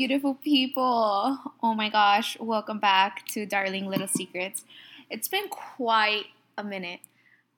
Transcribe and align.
beautiful 0.00 0.32
people. 0.32 1.38
Oh 1.62 1.74
my 1.74 1.90
gosh, 1.90 2.34
welcome 2.40 2.78
back 2.78 3.26
to 3.26 3.44
Darling 3.44 3.84
Little 3.84 4.08
Secrets. 4.08 4.64
It's 5.10 5.28
been 5.28 5.46
quite 5.50 6.24
a 6.56 6.64
minute. 6.64 7.00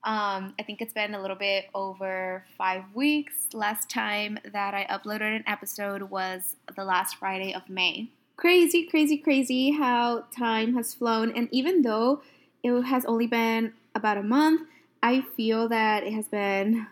Um, 0.03 0.53
I 0.59 0.63
think 0.65 0.81
it's 0.81 0.91
been 0.91 1.15
a 1.15 1.21
little 1.21 1.37
bit 1.37 1.67
over 1.73 2.43
five 2.57 2.83
weeks. 2.93 3.33
Last 3.53 3.89
time 3.89 4.39
that 4.51 4.73
I 4.73 4.85
uploaded 4.91 5.33
an 5.33 5.45
episode 5.47 6.01
was 6.01 6.57
the 6.75 6.83
last 6.83 7.15
Friday 7.15 7.53
of 7.53 7.69
May. 7.69 8.09
Crazy, 8.35 8.87
crazy, 8.87 9.17
crazy 9.17 9.71
how 9.71 10.25
time 10.37 10.75
has 10.75 10.93
flown. 10.93 11.31
And 11.31 11.47
even 11.49 11.81
though 11.81 12.23
it 12.61 12.81
has 12.81 13.05
only 13.05 13.25
been 13.25 13.71
about 13.95 14.17
a 14.17 14.21
month, 14.21 14.67
I 15.01 15.21
feel 15.37 15.69
that 15.69 16.03
it 16.03 16.11
has 16.11 16.27
been 16.27 16.87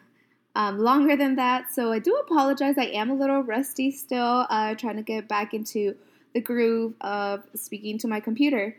um, 0.55 0.79
longer 0.79 1.15
than 1.15 1.35
that. 1.35 1.73
So 1.73 1.91
I 1.91 1.99
do 1.99 2.15
apologize. 2.15 2.77
I 2.77 2.85
am 2.85 3.09
a 3.09 3.15
little 3.15 3.41
rusty 3.41 3.91
still, 3.91 4.45
uh, 4.49 4.75
trying 4.75 4.97
to 4.97 5.01
get 5.01 5.27
back 5.27 5.53
into 5.53 5.95
the 6.33 6.41
groove 6.41 6.93
of 7.01 7.43
speaking 7.55 7.97
to 7.99 8.07
my 8.07 8.19
computer. 8.19 8.77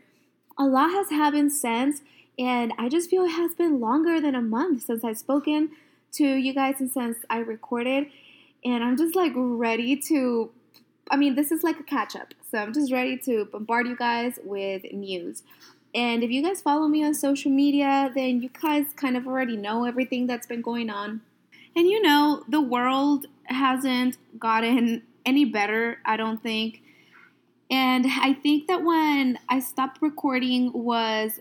A 0.58 0.64
lot 0.64 0.90
has 0.90 1.10
happened 1.10 1.52
since, 1.52 2.02
and 2.38 2.72
I 2.78 2.88
just 2.88 3.08
feel 3.08 3.24
it 3.24 3.30
has 3.30 3.54
been 3.54 3.80
longer 3.80 4.20
than 4.20 4.34
a 4.34 4.42
month 4.42 4.84
since 4.84 5.04
I've 5.04 5.18
spoken 5.18 5.70
to 6.12 6.24
you 6.24 6.52
guys 6.52 6.76
and 6.78 6.90
since 6.90 7.18
I 7.30 7.38
recorded. 7.38 8.08
And 8.64 8.84
I'm 8.84 8.96
just 8.96 9.16
like 9.16 9.32
ready 9.34 9.96
to, 9.96 10.50
I 11.10 11.16
mean, 11.16 11.34
this 11.34 11.50
is 11.50 11.62
like 11.62 11.80
a 11.80 11.82
catch 11.82 12.14
up. 12.14 12.34
So 12.50 12.58
I'm 12.58 12.72
just 12.72 12.92
ready 12.92 13.16
to 13.18 13.46
bombard 13.46 13.88
you 13.88 13.96
guys 13.96 14.38
with 14.44 14.84
news. 14.92 15.42
And 15.94 16.22
if 16.22 16.30
you 16.30 16.42
guys 16.42 16.62
follow 16.62 16.88
me 16.88 17.04
on 17.04 17.14
social 17.14 17.50
media, 17.50 18.10
then 18.14 18.40
you 18.40 18.50
guys 18.60 18.86
kind 18.96 19.16
of 19.16 19.26
already 19.26 19.56
know 19.56 19.84
everything 19.84 20.26
that's 20.26 20.46
been 20.46 20.62
going 20.62 20.88
on 20.88 21.22
and 21.74 21.86
you 21.88 22.02
know, 22.02 22.44
the 22.48 22.60
world 22.60 23.26
hasn't 23.44 24.16
gotten 24.38 25.02
any 25.24 25.44
better, 25.44 25.98
I 26.04 26.16
don't 26.16 26.42
think. 26.42 26.82
And 27.70 28.06
I 28.06 28.34
think 28.34 28.66
that 28.68 28.82
when 28.82 29.38
I 29.48 29.60
stopped 29.60 30.02
recording 30.02 30.72
was 30.74 31.40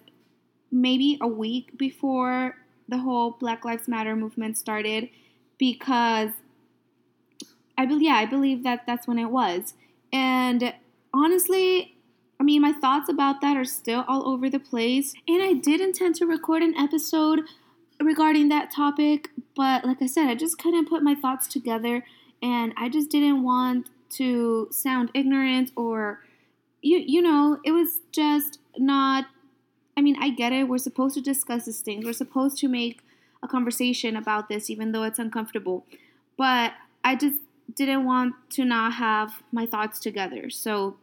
maybe 0.72 1.18
a 1.22 1.28
week 1.28 1.78
before 1.78 2.56
the 2.88 3.00
whole 3.00 3.32
Black 3.32 3.66
Lives 3.66 3.88
Matter 3.88 4.16
movement 4.16 4.58
started 4.58 5.10
because 5.58 6.30
I 7.78 7.86
believe 7.86 8.04
yeah, 8.04 8.16
I 8.16 8.26
believe 8.26 8.64
that 8.64 8.84
that's 8.88 9.08
when 9.08 9.20
it 9.20 9.30
was. 9.30 9.74
And 10.14 10.74
honestly, 11.14 11.98
I 12.40 12.44
mean, 12.44 12.62
my 12.62 12.74
thoughts 12.74 13.10
about 13.10 13.42
that 13.42 13.58
are 13.58 13.66
still 13.66 14.04
all 14.08 14.28
over 14.28 14.50
the 14.50 14.60
place. 14.60 15.14
And 15.28 15.44
I 15.44 15.54
did 15.54 15.82
intend 15.82 16.16
to 16.16 16.26
record 16.26 16.64
an 16.64 16.76
episode 16.76 17.42
regarding 18.04 18.50
that 18.50 18.72
topic, 18.72 19.30
but 19.56 19.86
like 19.86 20.02
I 20.02 20.06
said, 20.06 20.28
I 20.28 20.36
just 20.36 20.58
couldn't 20.58 20.90
put 20.90 21.04
my 21.04 21.16
thoughts 21.16 21.48
together 21.48 22.04
and 22.42 22.74
I 22.78 22.90
just 22.90 23.10
didn't 23.10 23.44
want 23.44 23.90
to 24.12 24.68
sound 24.72 25.12
ignorant 25.14 25.72
or 25.76 26.22
you 26.82 26.98
you 27.06 27.22
know, 27.22 27.60
it 27.64 27.72
was 27.72 28.02
just 28.12 28.60
not 28.78 29.26
I 29.98 30.02
mean, 30.02 30.16
I 30.20 30.30
get 30.30 30.54
it. 30.54 30.68
We're 30.68 30.78
supposed 30.78 31.16
to 31.16 31.22
discuss 31.22 31.66
these 31.66 31.82
things. 31.82 32.06
We're 32.06 32.14
supposed 32.14 32.58
to 32.60 32.68
make 32.68 33.02
a 33.44 33.48
conversation 33.48 34.16
about 34.16 34.50
this 34.50 34.70
even 34.70 34.92
though 34.92 35.04
it's 35.04 35.20
uncomfortable. 35.20 35.86
But 36.38 36.74
I 37.04 37.16
just 37.16 37.40
didn't 37.74 38.06
want 38.06 38.36
to 38.52 38.66
not 38.66 38.94
have 38.94 39.44
my 39.52 39.66
thoughts 39.66 40.00
together. 40.00 40.50
So 40.50 40.98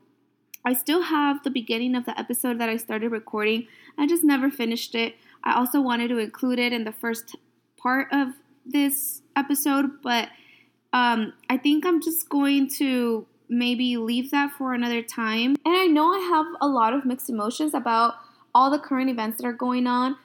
I 0.64 0.74
still 0.74 1.02
have 1.02 1.42
the 1.44 1.50
beginning 1.50 1.94
of 1.94 2.04
the 2.04 2.18
episode 2.18 2.58
that 2.58 2.68
I 2.68 2.76
started 2.76 3.10
recording. 3.10 3.68
I 3.96 4.06
just 4.06 4.24
never 4.24 4.50
finished 4.50 4.94
it. 4.94 5.14
I 5.44 5.54
also 5.54 5.80
wanted 5.80 6.08
to 6.08 6.18
include 6.18 6.58
it 6.58 6.72
in 6.72 6.84
the 6.84 6.92
first 6.92 7.36
part 7.76 8.08
of 8.12 8.28
this 8.66 9.22
episode, 9.36 10.02
but 10.02 10.28
um, 10.92 11.32
I 11.48 11.56
think 11.56 11.86
I'm 11.86 12.02
just 12.02 12.28
going 12.28 12.68
to 12.76 13.26
maybe 13.48 13.96
leave 13.96 14.30
that 14.30 14.52
for 14.52 14.74
another 14.74 15.02
time. 15.02 15.56
And 15.64 15.74
I 15.74 15.86
know 15.86 16.12
I 16.12 16.18
have 16.18 16.46
a 16.60 16.68
lot 16.68 16.92
of 16.92 17.04
mixed 17.04 17.30
emotions 17.30 17.74
about 17.74 18.14
all 18.54 18.70
the 18.70 18.78
current 18.78 19.10
events 19.10 19.38
that 19.38 19.46
are 19.46 19.52
going 19.52 19.86
on, 19.86 20.16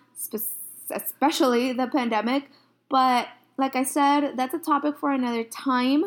especially 0.91 1.73
the 1.73 1.87
pandemic. 1.87 2.49
But 2.89 3.27
like 3.57 3.75
I 3.75 3.83
said, 3.83 4.35
that's 4.35 4.53
a 4.53 4.59
topic 4.59 4.97
for 4.97 5.11
another 5.11 5.43
time. 5.43 6.05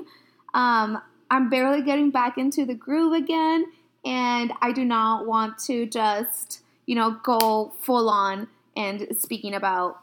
Um, 0.54 1.00
I'm 1.30 1.48
barely 1.50 1.82
getting 1.82 2.10
back 2.10 2.38
into 2.38 2.64
the 2.64 2.74
groove 2.74 3.12
again, 3.12 3.66
and 4.04 4.52
I 4.62 4.72
do 4.72 4.84
not 4.84 5.26
want 5.26 5.58
to 5.64 5.86
just, 5.86 6.62
you 6.86 6.94
know, 6.94 7.18
go 7.22 7.72
full 7.80 8.08
on 8.08 8.48
and 8.76 9.06
speaking 9.18 9.54
about 9.54 10.00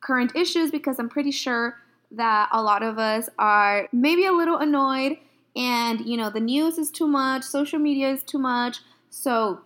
current 0.00 0.34
issues 0.36 0.70
because 0.70 0.98
I'm 0.98 1.08
pretty 1.08 1.30
sure 1.30 1.76
that 2.12 2.48
a 2.52 2.62
lot 2.62 2.82
of 2.82 2.98
us 2.98 3.28
are 3.38 3.88
maybe 3.92 4.26
a 4.26 4.32
little 4.32 4.58
annoyed 4.58 5.18
and 5.56 6.00
you 6.06 6.16
know 6.16 6.30
the 6.30 6.40
news 6.40 6.78
is 6.78 6.90
too 6.90 7.06
much, 7.06 7.42
social 7.42 7.78
media 7.78 8.10
is 8.10 8.22
too 8.22 8.38
much. 8.38 8.78
So 9.10 9.60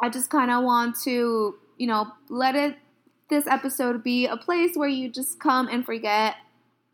I 0.00 0.08
just 0.08 0.30
kind 0.30 0.50
of 0.50 0.64
want 0.64 0.96
to, 1.02 1.56
you 1.76 1.86
know, 1.86 2.08
let 2.28 2.54
it 2.54 2.76
this 3.28 3.46
episode 3.46 4.02
be 4.02 4.26
a 4.26 4.36
place 4.36 4.74
where 4.74 4.88
you 4.88 5.10
just 5.10 5.38
come 5.38 5.68
and 5.68 5.84
forget 5.84 6.36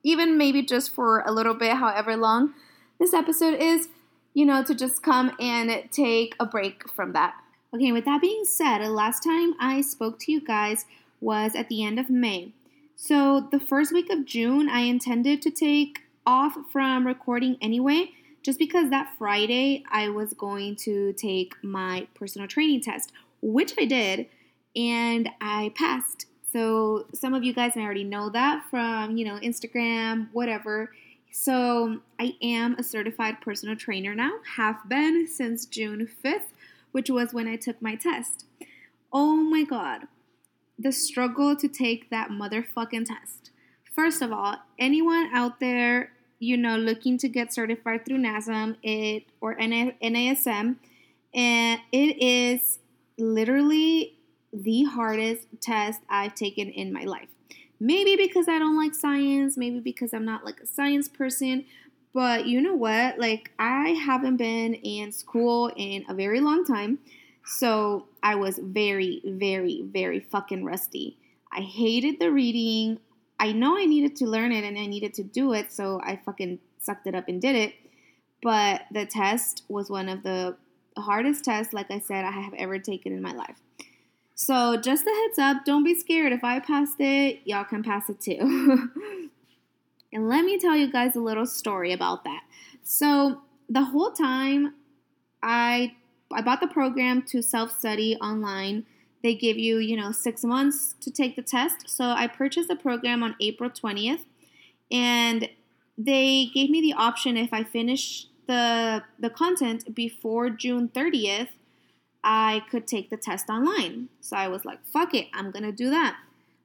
even 0.03 0.37
maybe 0.37 0.62
just 0.62 0.91
for 0.91 1.21
a 1.21 1.31
little 1.31 1.55
bit 1.55 1.75
however 1.77 2.17
long 2.17 2.53
this 2.99 3.15
episode 3.15 3.55
is, 3.61 3.89
you 4.35 4.47
know, 4.47 4.62
to 4.65 4.75
just 4.75 5.03
come 5.03 5.33
and 5.41 5.89
take 5.91 6.35
a 6.39 6.47
break 6.47 6.89
from 6.91 7.12
that. 7.12 7.35
Okay, 7.75 7.91
with 7.91 8.05
that 8.05 8.21
being 8.21 8.45
said, 8.45 8.87
last 8.87 9.25
time 9.25 9.55
I 9.59 9.81
spoke 9.81 10.21
to 10.21 10.33
you 10.33 10.41
guys 10.41 10.85
was 11.21 11.57
at 11.57 11.69
the 11.69 11.83
end 11.83 11.99
of 11.99 12.09
May. 12.09 12.53
So, 12.95 13.49
the 13.51 13.59
first 13.59 13.93
week 13.93 14.11
of 14.11 14.25
June, 14.25 14.69
I 14.69 14.83
intended 14.83 15.43
to 15.43 15.51
take 15.51 16.03
off 16.25 16.57
from 16.71 17.05
recording 17.05 17.57
anyway, 17.61 18.12
just 18.45 18.61
because 18.61 18.91
that 18.91 19.17
Friday 19.19 19.83
I 19.91 20.09
was 20.09 20.35
going 20.35 20.77
to 20.85 21.15
take 21.15 21.57
my 21.65 22.07
personal 22.15 22.47
training 22.47 22.83
test, 22.83 23.11
which 23.43 23.75
I 23.77 23.87
did, 23.87 24.27
and 24.77 25.31
I 25.41 25.73
passed. 25.75 26.27
So, 26.53 27.06
some 27.12 27.35
of 27.35 27.43
you 27.43 27.53
guys 27.53 27.75
may 27.75 27.83
already 27.83 28.05
know 28.05 28.31
that 28.31 28.67
from, 28.71 29.17
you 29.17 29.25
know, 29.25 29.41
Instagram, 29.41 30.29
whatever. 30.31 30.93
So, 31.33 31.99
I 32.21 32.37
am 32.41 32.77
a 32.79 32.85
certified 32.85 33.41
personal 33.41 33.75
trainer 33.75 34.15
now, 34.15 34.31
have 34.55 34.89
been 34.89 35.27
since 35.27 35.67
June 35.67 36.09
5th 36.25 36.54
which 36.94 37.10
was 37.10 37.34
when 37.34 37.49
I 37.49 37.56
took 37.56 37.82
my 37.82 37.97
test. 37.97 38.44
Oh 39.12 39.34
my 39.34 39.65
god, 39.65 40.03
the 40.78 40.93
struggle 40.93 41.56
to 41.56 41.66
take 41.66 42.09
that 42.10 42.28
motherfucking 42.28 43.06
test. 43.06 43.50
First 43.93 44.22
of 44.22 44.31
all, 44.31 44.59
anyone 44.78 45.28
out 45.34 45.59
there, 45.59 46.12
you 46.38 46.56
know, 46.56 46.77
looking 46.77 47.19
to 47.19 47.28
get 47.28 47.53
certified 47.53 48.06
through 48.06 48.19
NASM 48.19 48.77
it 48.84 49.25
or 49.41 49.56
NASM, 49.56 50.77
and 51.34 51.81
it 51.91 52.22
is 52.22 52.78
literally 53.19 54.15
the 54.53 54.84
hardest 54.84 55.49
test 55.61 56.00
I've 56.09 56.37
taken 56.37 56.69
in 56.69 56.93
my 56.93 57.03
life. 57.03 57.28
Maybe 57.81 58.15
because 58.15 58.47
I 58.49 58.61
don't 58.61 58.76
like 58.76 58.94
science, 58.94 59.56
maybe 59.56 59.81
because 59.81 60.15
I'm 60.15 60.25
not 60.25 60.44
like 60.44 60.61
a 60.61 60.66
science 60.66 61.09
person, 61.09 61.65
but 62.15 62.47
you 62.47 62.61
know 62.61 62.75
what? 62.77 63.19
Like, 63.19 63.51
I 63.59 63.89
haven't 63.91 64.37
been 64.37 64.75
in 64.75 65.11
school 65.11 65.73
in 65.77 66.05
a 66.09 66.15
very 66.15 66.41
long 66.41 66.65
time. 66.65 67.01
So 67.45 68.07
I 68.23 68.37
was 68.37 68.59
very, 68.63 69.21
very, 69.25 69.83
very 69.83 70.21
fucking 70.21 70.65
rusty. 70.65 71.19
I 71.53 71.61
hated 71.61 72.21
the 72.21 72.31
reading. 72.31 73.01
I 73.41 73.53
know 73.53 73.77
I 73.77 73.85
needed 73.85 74.17
to 74.17 74.27
learn 74.27 74.53
it 74.53 74.65
and 74.65 74.79
I 74.79 74.87
needed 74.87 75.13
to 75.15 75.25
do 75.25 75.53
it. 75.53 75.73
So 75.73 76.01
I 76.03 76.21
fucking 76.25 76.61
sucked 76.79 77.09
it 77.09 77.17
up 77.17 77.29
and 77.29 77.43
did 77.43 77.57
it. 77.57 77.75
But 78.43 78.83
the 78.93 79.07
test 79.07 79.65
was 79.69 79.91
one 79.91 80.09
of 80.09 80.23
the 80.23 80.57
hardest 80.97 81.45
tests, 81.45 81.73
like 81.73 81.91
I 81.91 81.99
said, 81.99 82.25
I 82.25 82.31
have 82.31 82.55
ever 82.55 82.79
taken 82.79 83.13
in 83.13 83.23
my 83.23 83.33
life. 83.33 83.61
So 84.37 84.77
just 84.77 85.07
a 85.07 85.11
heads 85.11 85.39
up, 85.39 85.65
don't 85.65 85.85
be 85.85 85.95
scared. 85.95 86.33
If 86.33 86.44
I 86.44 86.61
passed 86.61 87.00
it, 87.00 87.41
y'all 87.44 87.65
can 87.65 87.83
pass 87.83 88.09
it 88.09 88.21
too. 88.21 88.91
And 90.14 90.28
let 90.28 90.44
me 90.44 90.58
tell 90.58 90.76
you 90.76 90.90
guys 90.90 91.16
a 91.16 91.20
little 91.20 91.44
story 91.44 91.93
about 91.93 92.25
that. 92.25 92.44
So, 92.82 93.43
the 93.69 93.84
whole 93.84 94.12
time 94.12 94.75
I 95.43 95.94
I 96.32 96.40
bought 96.40 96.61
the 96.61 96.69
program 96.69 97.22
to 97.22 97.43
self-study 97.43 98.16
online. 98.16 98.87
They 99.22 99.34
give 99.34 99.58
you, 99.58 99.78
you 99.78 99.96
know, 99.96 100.12
6 100.12 100.44
months 100.44 100.94
to 101.00 101.11
take 101.11 101.34
the 101.37 101.43
test. 101.43 101.88
So, 101.90 102.05
I 102.05 102.28
purchased 102.28 102.69
the 102.69 102.76
program 102.76 103.22
on 103.22 103.34
April 103.40 103.69
20th 103.69 104.25
and 104.90 105.49
they 105.99 106.50
gave 106.55 106.70
me 106.70 106.81
the 106.81 106.93
option 106.93 107.37
if 107.37 107.52
I 107.52 107.64
finish 107.64 108.28
the 108.46 109.02
the 109.19 109.31
content 109.31 109.94
before 109.94 110.50
June 110.50 110.88
30th, 110.88 111.49
I 112.22 112.62
could 112.70 112.87
take 112.87 113.11
the 113.11 113.16
test 113.16 113.49
online. 113.49 114.08
So 114.20 114.37
I 114.37 114.49
was 114.49 114.64
like, 114.64 114.84
fuck 114.87 115.14
it, 115.14 115.28
I'm 115.34 115.52
to 115.52 115.72
do 115.72 115.90
that. 115.90 116.16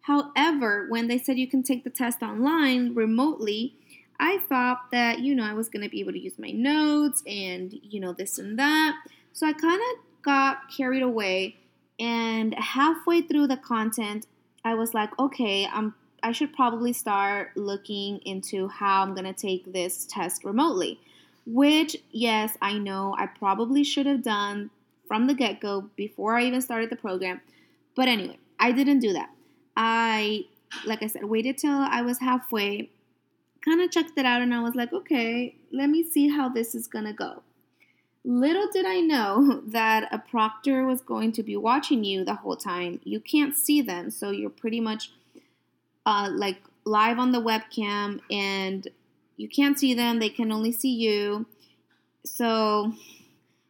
However, 0.10 0.88
when 0.90 1.08
they 1.08 1.20
said 1.20 1.38
you 1.38 1.48
can 1.48 1.62
take 1.62 1.84
the 1.84 1.92
test 1.92 2.24
online 2.24 2.96
remotely, 2.96 3.76
I 4.20 4.40
thought 4.50 4.90
that, 4.92 5.20
you 5.20 5.36
know, 5.36 5.44
I 5.44 5.54
was 5.54 5.70
going 5.70 5.84
to 5.84 5.90
be 5.90 6.00
able 6.00 6.14
to 6.14 6.20
use 6.20 6.40
my 6.40 6.50
notes 6.50 7.22
and, 7.28 7.72
you 7.84 8.00
know, 8.00 8.12
this 8.12 8.40
and 8.40 8.58
that. 8.58 8.96
So 9.34 9.46
I 9.46 9.54
kind 9.54 9.80
of 9.80 10.24
got 10.24 10.72
carried 10.76 11.04
away. 11.04 11.58
And 12.00 12.56
halfway 12.56 13.22
through 13.22 13.50
the 13.50 13.58
content, 13.58 14.26
I 14.66 14.74
was 14.74 14.96
like, 14.96 15.12
okay, 15.20 15.68
I'm 15.72 15.94
I 16.24 16.32
should 16.32 16.54
probably 16.54 16.92
start 16.92 17.56
looking 17.56 18.18
into 18.26 18.68
how 18.68 19.04
I'm 19.04 19.14
going 19.14 19.32
to 19.32 19.48
take 19.48 19.72
this 19.72 20.08
test 20.10 20.44
remotely. 20.44 21.00
which, 21.46 21.98
yes, 22.12 22.58
I 22.62 22.78
know 22.78 23.16
I 23.18 23.26
probably 23.26 23.84
should 23.84 24.06
have 24.06 24.22
done 24.22 24.70
from 25.08 25.28
the 25.28 25.34
get 25.34 25.60
go 25.60 25.90
before 25.96 26.38
I 26.38 26.44
even 26.44 26.62
started 26.62 26.90
the 26.90 26.96
program. 26.96 27.42
But 27.96 28.08
anyway, 28.08 28.38
I 28.60 28.72
didn't 28.72 29.00
do 29.00 29.14
that. 29.14 29.30
I, 29.82 30.44
like 30.86 31.02
I 31.02 31.08
said, 31.08 31.24
waited 31.24 31.58
till 31.58 31.72
I 31.72 32.02
was 32.02 32.20
halfway, 32.20 32.90
kind 33.64 33.80
of 33.80 33.90
checked 33.92 34.18
it 34.18 34.26
out, 34.26 34.42
and 34.42 34.54
I 34.54 34.62
was 34.62 34.76
like, 34.76 34.92
okay, 34.92 35.56
let 35.72 35.90
me 35.90 36.04
see 36.04 36.28
how 36.28 36.50
this 36.50 36.76
is 36.76 36.86
gonna 36.86 37.14
go. 37.14 37.44
Little 38.26 38.68
did 38.74 38.86
I 38.86 39.00
know 39.00 39.64
that 39.68 40.10
a 40.12 40.20
proctor 40.20 40.86
was 40.86 41.00
going 41.00 41.32
to 41.32 41.44
be 41.44 41.56
watching 41.56 42.04
you 42.04 42.26
the 42.26 42.36
whole 42.36 42.58
time. 42.58 43.00
You 43.06 43.22
can't 43.22 43.56
see 43.56 43.82
them, 43.82 44.12
so 44.12 44.32
you're 44.32 44.50
pretty 44.50 44.82
much 44.82 45.12
uh, 46.06 46.30
like 46.34 46.58
live 46.84 47.18
on 47.20 47.32
the 47.32 47.42
webcam 47.42 48.20
and 48.30 48.88
you 49.38 49.48
can't 49.48 49.80
see 49.80 49.94
them, 49.94 50.20
they 50.20 50.30
can 50.30 50.52
only 50.52 50.74
see 50.74 50.94
you. 50.94 51.46
So, 52.26 52.92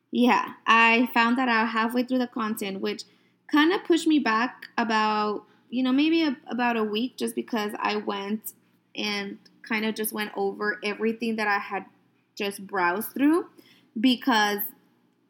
yeah, 0.09 0.53
I 0.65 1.09
found 1.13 1.38
that 1.38 1.47
out 1.47 1.69
halfway 1.69 2.03
through 2.03 2.17
the 2.17 2.27
content, 2.27 2.81
which 2.81 3.03
kind 3.51 3.71
of 3.71 3.83
pushed 3.83 4.07
me 4.07 4.17
back 4.17 4.65
about, 4.79 5.44
you 5.69 5.83
know, 5.83 5.92
maybe 5.92 6.24
a, 6.24 6.36
about 6.48 6.77
a 6.77 6.83
week 6.83 7.18
just 7.18 7.36
because 7.36 7.71
I 7.80 7.98
went 7.98 8.54
and 8.95 9.38
kind 9.62 9.86
of 9.86 9.95
just 9.95 10.13
went 10.13 10.31
over 10.36 10.80
everything 10.83 11.36
that 11.38 11.48
I 11.48 11.60
had 11.60 11.86
just 12.36 12.66
browsed 12.66 13.10
through 13.10 13.48
because 14.00 14.60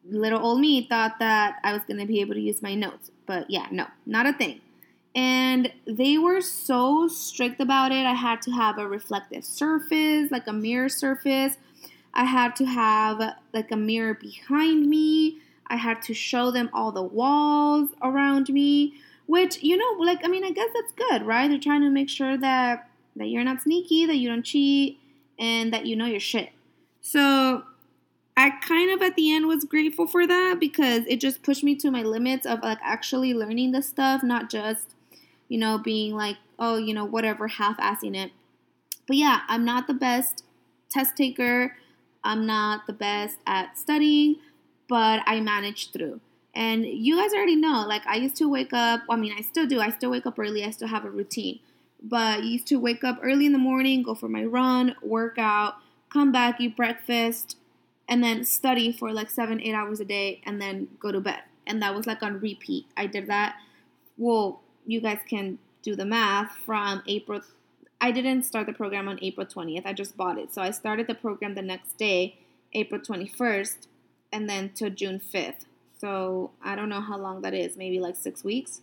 little 0.09 0.43
old 0.43 0.59
me 0.59 0.87
thought 0.87 1.19
that 1.19 1.59
I 1.63 1.73
was 1.73 1.83
going 1.83 1.99
to 1.99 2.05
be 2.05 2.21
able 2.21 2.35
to 2.35 2.39
use 2.39 2.61
my 2.61 2.75
notes. 2.75 3.11
But 3.25 3.49
yeah, 3.49 3.67
no, 3.71 3.87
not 4.05 4.25
a 4.25 4.33
thing. 4.33 4.61
And 5.15 5.71
they 5.85 6.17
were 6.17 6.41
so 6.41 7.07
strict 7.07 7.59
about 7.59 7.91
it. 7.91 8.05
I 8.05 8.13
had 8.13 8.41
to 8.43 8.51
have 8.51 8.77
a 8.77 8.87
reflective 8.87 9.43
surface, 9.43 10.31
like 10.31 10.47
a 10.47 10.53
mirror 10.53 10.89
surface. 10.89 11.57
I 12.13 12.25
had 12.25 12.55
to 12.57 12.65
have 12.65 13.35
like 13.53 13.71
a 13.71 13.75
mirror 13.75 14.13
behind 14.13 14.87
me. 14.87 15.39
I 15.67 15.75
had 15.75 16.01
to 16.03 16.13
show 16.13 16.51
them 16.51 16.69
all 16.73 16.91
the 16.91 17.03
walls 17.03 17.89
around 18.01 18.49
me, 18.49 18.95
which, 19.29 19.61
you 19.61 19.77
know, 19.77 20.03
like, 20.03 20.19
I 20.23 20.27
mean, 20.27 20.43
I 20.43 20.51
guess 20.51 20.69
that's 20.73 20.91
good, 20.93 21.25
right? 21.25 21.47
They're 21.47 21.59
trying 21.59 21.81
to 21.81 21.89
make 21.89 22.09
sure 22.09 22.35
that, 22.37 22.89
that 23.15 23.27
you're 23.27 23.43
not 23.43 23.61
sneaky, 23.61 24.05
that 24.07 24.15
you 24.15 24.27
don't 24.27 24.43
cheat, 24.43 24.99
and 25.37 25.71
that 25.71 25.85
you 25.85 25.95
know 25.95 26.07
your 26.07 26.19
shit. 26.19 26.49
So 27.01 27.63
I 28.35 28.49
kind 28.49 28.91
of 28.91 29.03
at 29.03 29.15
the 29.15 29.31
end 29.31 29.45
was 29.45 29.65
grateful 29.65 30.07
for 30.07 30.25
that 30.25 30.57
because 30.59 31.03
it 31.07 31.19
just 31.19 31.43
pushed 31.43 31.63
me 31.63 31.75
to 31.75 31.91
my 31.91 32.01
limits 32.01 32.45
of 32.47 32.63
like 32.63 32.79
actually 32.81 33.33
learning 33.35 33.71
the 33.71 33.83
stuff, 33.83 34.23
not 34.23 34.49
just 34.49 34.95
you 35.49 35.57
know, 35.57 35.77
being 35.77 36.15
like, 36.15 36.37
oh, 36.57 36.77
you 36.77 36.93
know, 36.93 37.03
whatever, 37.03 37.47
half 37.47 37.77
assing 37.77 38.15
it. 38.15 38.31
But 39.07 39.17
yeah, 39.17 39.41
I'm 39.47 39.65
not 39.65 39.87
the 39.87 39.93
best 39.93 40.43
test 40.89 41.17
taker. 41.17 41.75
I'm 42.23 42.45
not 42.45 42.87
the 42.87 42.93
best 42.93 43.37
at 43.45 43.77
studying, 43.77 44.37
but 44.87 45.21
I 45.25 45.41
managed 45.41 45.91
through. 45.91 46.21
And 46.59 46.85
you 46.85 47.15
guys 47.15 47.33
already 47.33 47.55
know, 47.55 47.85
like, 47.87 48.05
I 48.05 48.17
used 48.17 48.35
to 48.35 48.49
wake 48.49 48.73
up, 48.73 49.03
I 49.09 49.15
mean, 49.15 49.33
I 49.35 49.41
still 49.41 49.65
do. 49.65 49.79
I 49.79 49.91
still 49.91 50.11
wake 50.11 50.25
up 50.25 50.37
early. 50.37 50.65
I 50.65 50.71
still 50.71 50.89
have 50.89 51.05
a 51.05 51.09
routine. 51.09 51.59
But 52.03 52.39
I 52.39 52.43
used 52.43 52.67
to 52.67 52.75
wake 52.75 53.01
up 53.01 53.17
early 53.23 53.45
in 53.45 53.53
the 53.53 53.57
morning, 53.57 54.03
go 54.03 54.13
for 54.13 54.27
my 54.27 54.43
run, 54.43 54.93
work 55.01 55.37
out, 55.37 55.75
come 56.11 56.33
back, 56.33 56.59
eat 56.59 56.75
breakfast, 56.75 57.55
and 58.09 58.21
then 58.21 58.43
study 58.43 58.91
for 58.91 59.13
like 59.13 59.29
seven, 59.29 59.61
eight 59.61 59.73
hours 59.73 60.01
a 60.01 60.05
day, 60.05 60.41
and 60.45 60.61
then 60.61 60.89
go 60.99 61.13
to 61.13 61.21
bed. 61.21 61.43
And 61.65 61.81
that 61.81 61.95
was 61.95 62.05
like 62.05 62.21
on 62.21 62.41
repeat. 62.41 62.87
I 62.97 63.05
did 63.05 63.27
that, 63.27 63.55
well, 64.17 64.59
you 64.85 64.99
guys 64.99 65.19
can 65.29 65.59
do 65.81 65.95
the 65.95 66.05
math 66.05 66.57
from 66.65 67.03
April. 67.07 67.39
I 68.01 68.11
didn't 68.11 68.43
start 68.43 68.67
the 68.67 68.73
program 68.73 69.07
on 69.07 69.17
April 69.21 69.47
20th. 69.47 69.85
I 69.85 69.93
just 69.93 70.17
bought 70.17 70.37
it. 70.37 70.53
So 70.53 70.61
I 70.61 70.71
started 70.71 71.07
the 71.07 71.15
program 71.15 71.55
the 71.55 71.61
next 71.61 71.97
day, 71.97 72.37
April 72.73 72.99
21st, 72.99 73.87
and 74.33 74.49
then 74.49 74.71
till 74.75 74.89
June 74.89 75.21
5th. 75.21 75.68
So 75.99 76.51
I 76.63 76.75
don't 76.75 76.89
know 76.89 77.01
how 77.01 77.17
long 77.17 77.41
that 77.41 77.53
is, 77.53 77.77
maybe 77.77 77.99
like 77.99 78.15
six 78.15 78.43
weeks. 78.43 78.81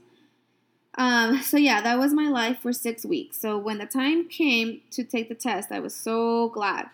Um, 0.97 1.43
so 1.43 1.57
yeah, 1.57 1.81
that 1.83 1.99
was 1.99 2.13
my 2.13 2.29
life 2.29 2.59
for 2.61 2.73
six 2.73 3.05
weeks. 3.05 3.41
So 3.41 3.59
when 3.59 3.79
the 3.79 3.87
time 3.87 4.29
came 4.29 4.83
to 4.93 5.05
take 5.05 5.29
the 5.29 5.35
test, 5.35 5.73
I 5.73 5.81
was 5.81 5.95
so 5.95 6.49
glad. 6.51 6.89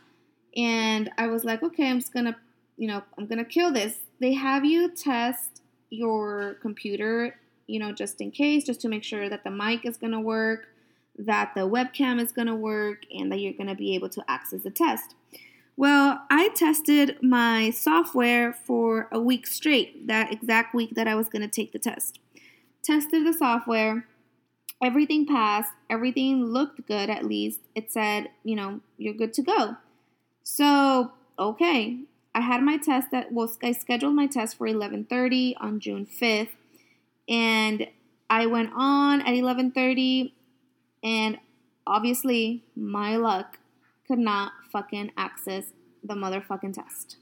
And 0.56 1.10
I 1.16 1.28
was 1.28 1.44
like, 1.44 1.62
okay, 1.62 1.88
I'm 1.88 1.98
just 1.98 2.12
gonna, 2.12 2.36
you 2.76 2.88
know, 2.88 3.02
I'm 3.16 3.26
gonna 3.26 3.44
kill 3.44 3.72
this. 3.72 3.98
They 4.20 4.34
have 4.34 4.64
you 4.64 4.90
test 4.90 5.62
your 5.90 6.54
computer 6.60 7.36
you 7.66 7.78
know, 7.78 7.92
just 7.92 8.20
in 8.20 8.30
case, 8.30 8.64
just 8.64 8.80
to 8.82 8.88
make 8.88 9.02
sure 9.02 9.28
that 9.28 9.44
the 9.44 9.50
mic 9.50 9.86
is 9.86 9.96
to 10.12 10.20
work, 10.20 10.68
that 11.18 11.52
the 11.54 11.62
webcam 11.62 12.20
is 12.20 12.32
to 12.48 12.54
work, 12.54 13.04
and 13.10 13.30
that 13.32 13.38
you're 13.38 13.54
to 13.68 13.74
be 13.74 13.94
able 13.94 14.10
to 14.10 14.22
access 14.28 14.62
the 14.62 14.70
test. 14.70 15.14
Well, 15.76 16.22
I 16.30 16.50
tested 16.54 17.16
my 17.22 17.70
software 17.70 18.52
for 18.52 19.08
a 19.10 19.20
week 19.20 19.46
straight, 19.46 20.06
that 20.06 20.32
exact 20.32 20.74
week 20.74 20.94
that 20.94 21.08
I 21.08 21.14
was 21.14 21.28
going 21.28 21.42
to 21.42 21.48
take 21.48 21.72
the 21.72 21.78
test. 21.78 22.18
Tested 22.82 23.26
the 23.26 23.32
software, 23.32 24.06
everything 24.82 25.26
passed, 25.26 25.72
everything 25.88 26.44
looked 26.44 26.86
good 26.86 27.08
at 27.08 27.24
least. 27.24 27.60
It 27.74 27.90
said, 27.90 28.28
you 28.44 28.54
know, 28.54 28.80
you're 28.98 29.14
good 29.14 29.32
to 29.34 29.42
go. 29.42 29.76
So, 30.42 31.12
okay, 31.38 32.00
I 32.34 32.40
had 32.40 32.62
my 32.62 32.76
test 32.76 33.10
that 33.10 33.32
well, 33.32 33.50
I 33.62 33.72
scheduled 33.72 34.14
my 34.14 34.26
test 34.26 34.56
for 34.56 34.66
11:30 34.66 35.54
on 35.60 35.80
June 35.80 36.06
5th 36.06 36.54
and 37.28 37.86
I 38.28 38.46
went 38.46 38.70
on 38.74 39.20
at 39.20 39.34
11:30 39.34 40.32
and 41.02 41.38
obviously 41.86 42.64
my 42.74 43.16
luck 43.16 43.58
could 44.06 44.18
not 44.18 44.52
fucking 44.70 45.12
access 45.16 45.66
the 46.02 46.14
motherfucking 46.14 46.74
test. 46.74 47.16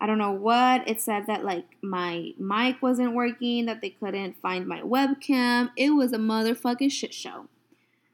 I 0.00 0.06
don't 0.06 0.18
know 0.18 0.32
what 0.32 0.88
it 0.88 1.00
said 1.00 1.26
that 1.26 1.44
like 1.44 1.64
my 1.82 2.32
mic 2.38 2.80
wasn't 2.80 3.14
working, 3.14 3.66
that 3.66 3.80
they 3.80 3.90
couldn't 3.90 4.40
find 4.40 4.66
my 4.66 4.80
webcam. 4.80 5.70
It 5.76 5.90
was 5.90 6.12
a 6.12 6.18
motherfucking 6.18 6.92
shit 6.92 7.12
show. 7.12 7.46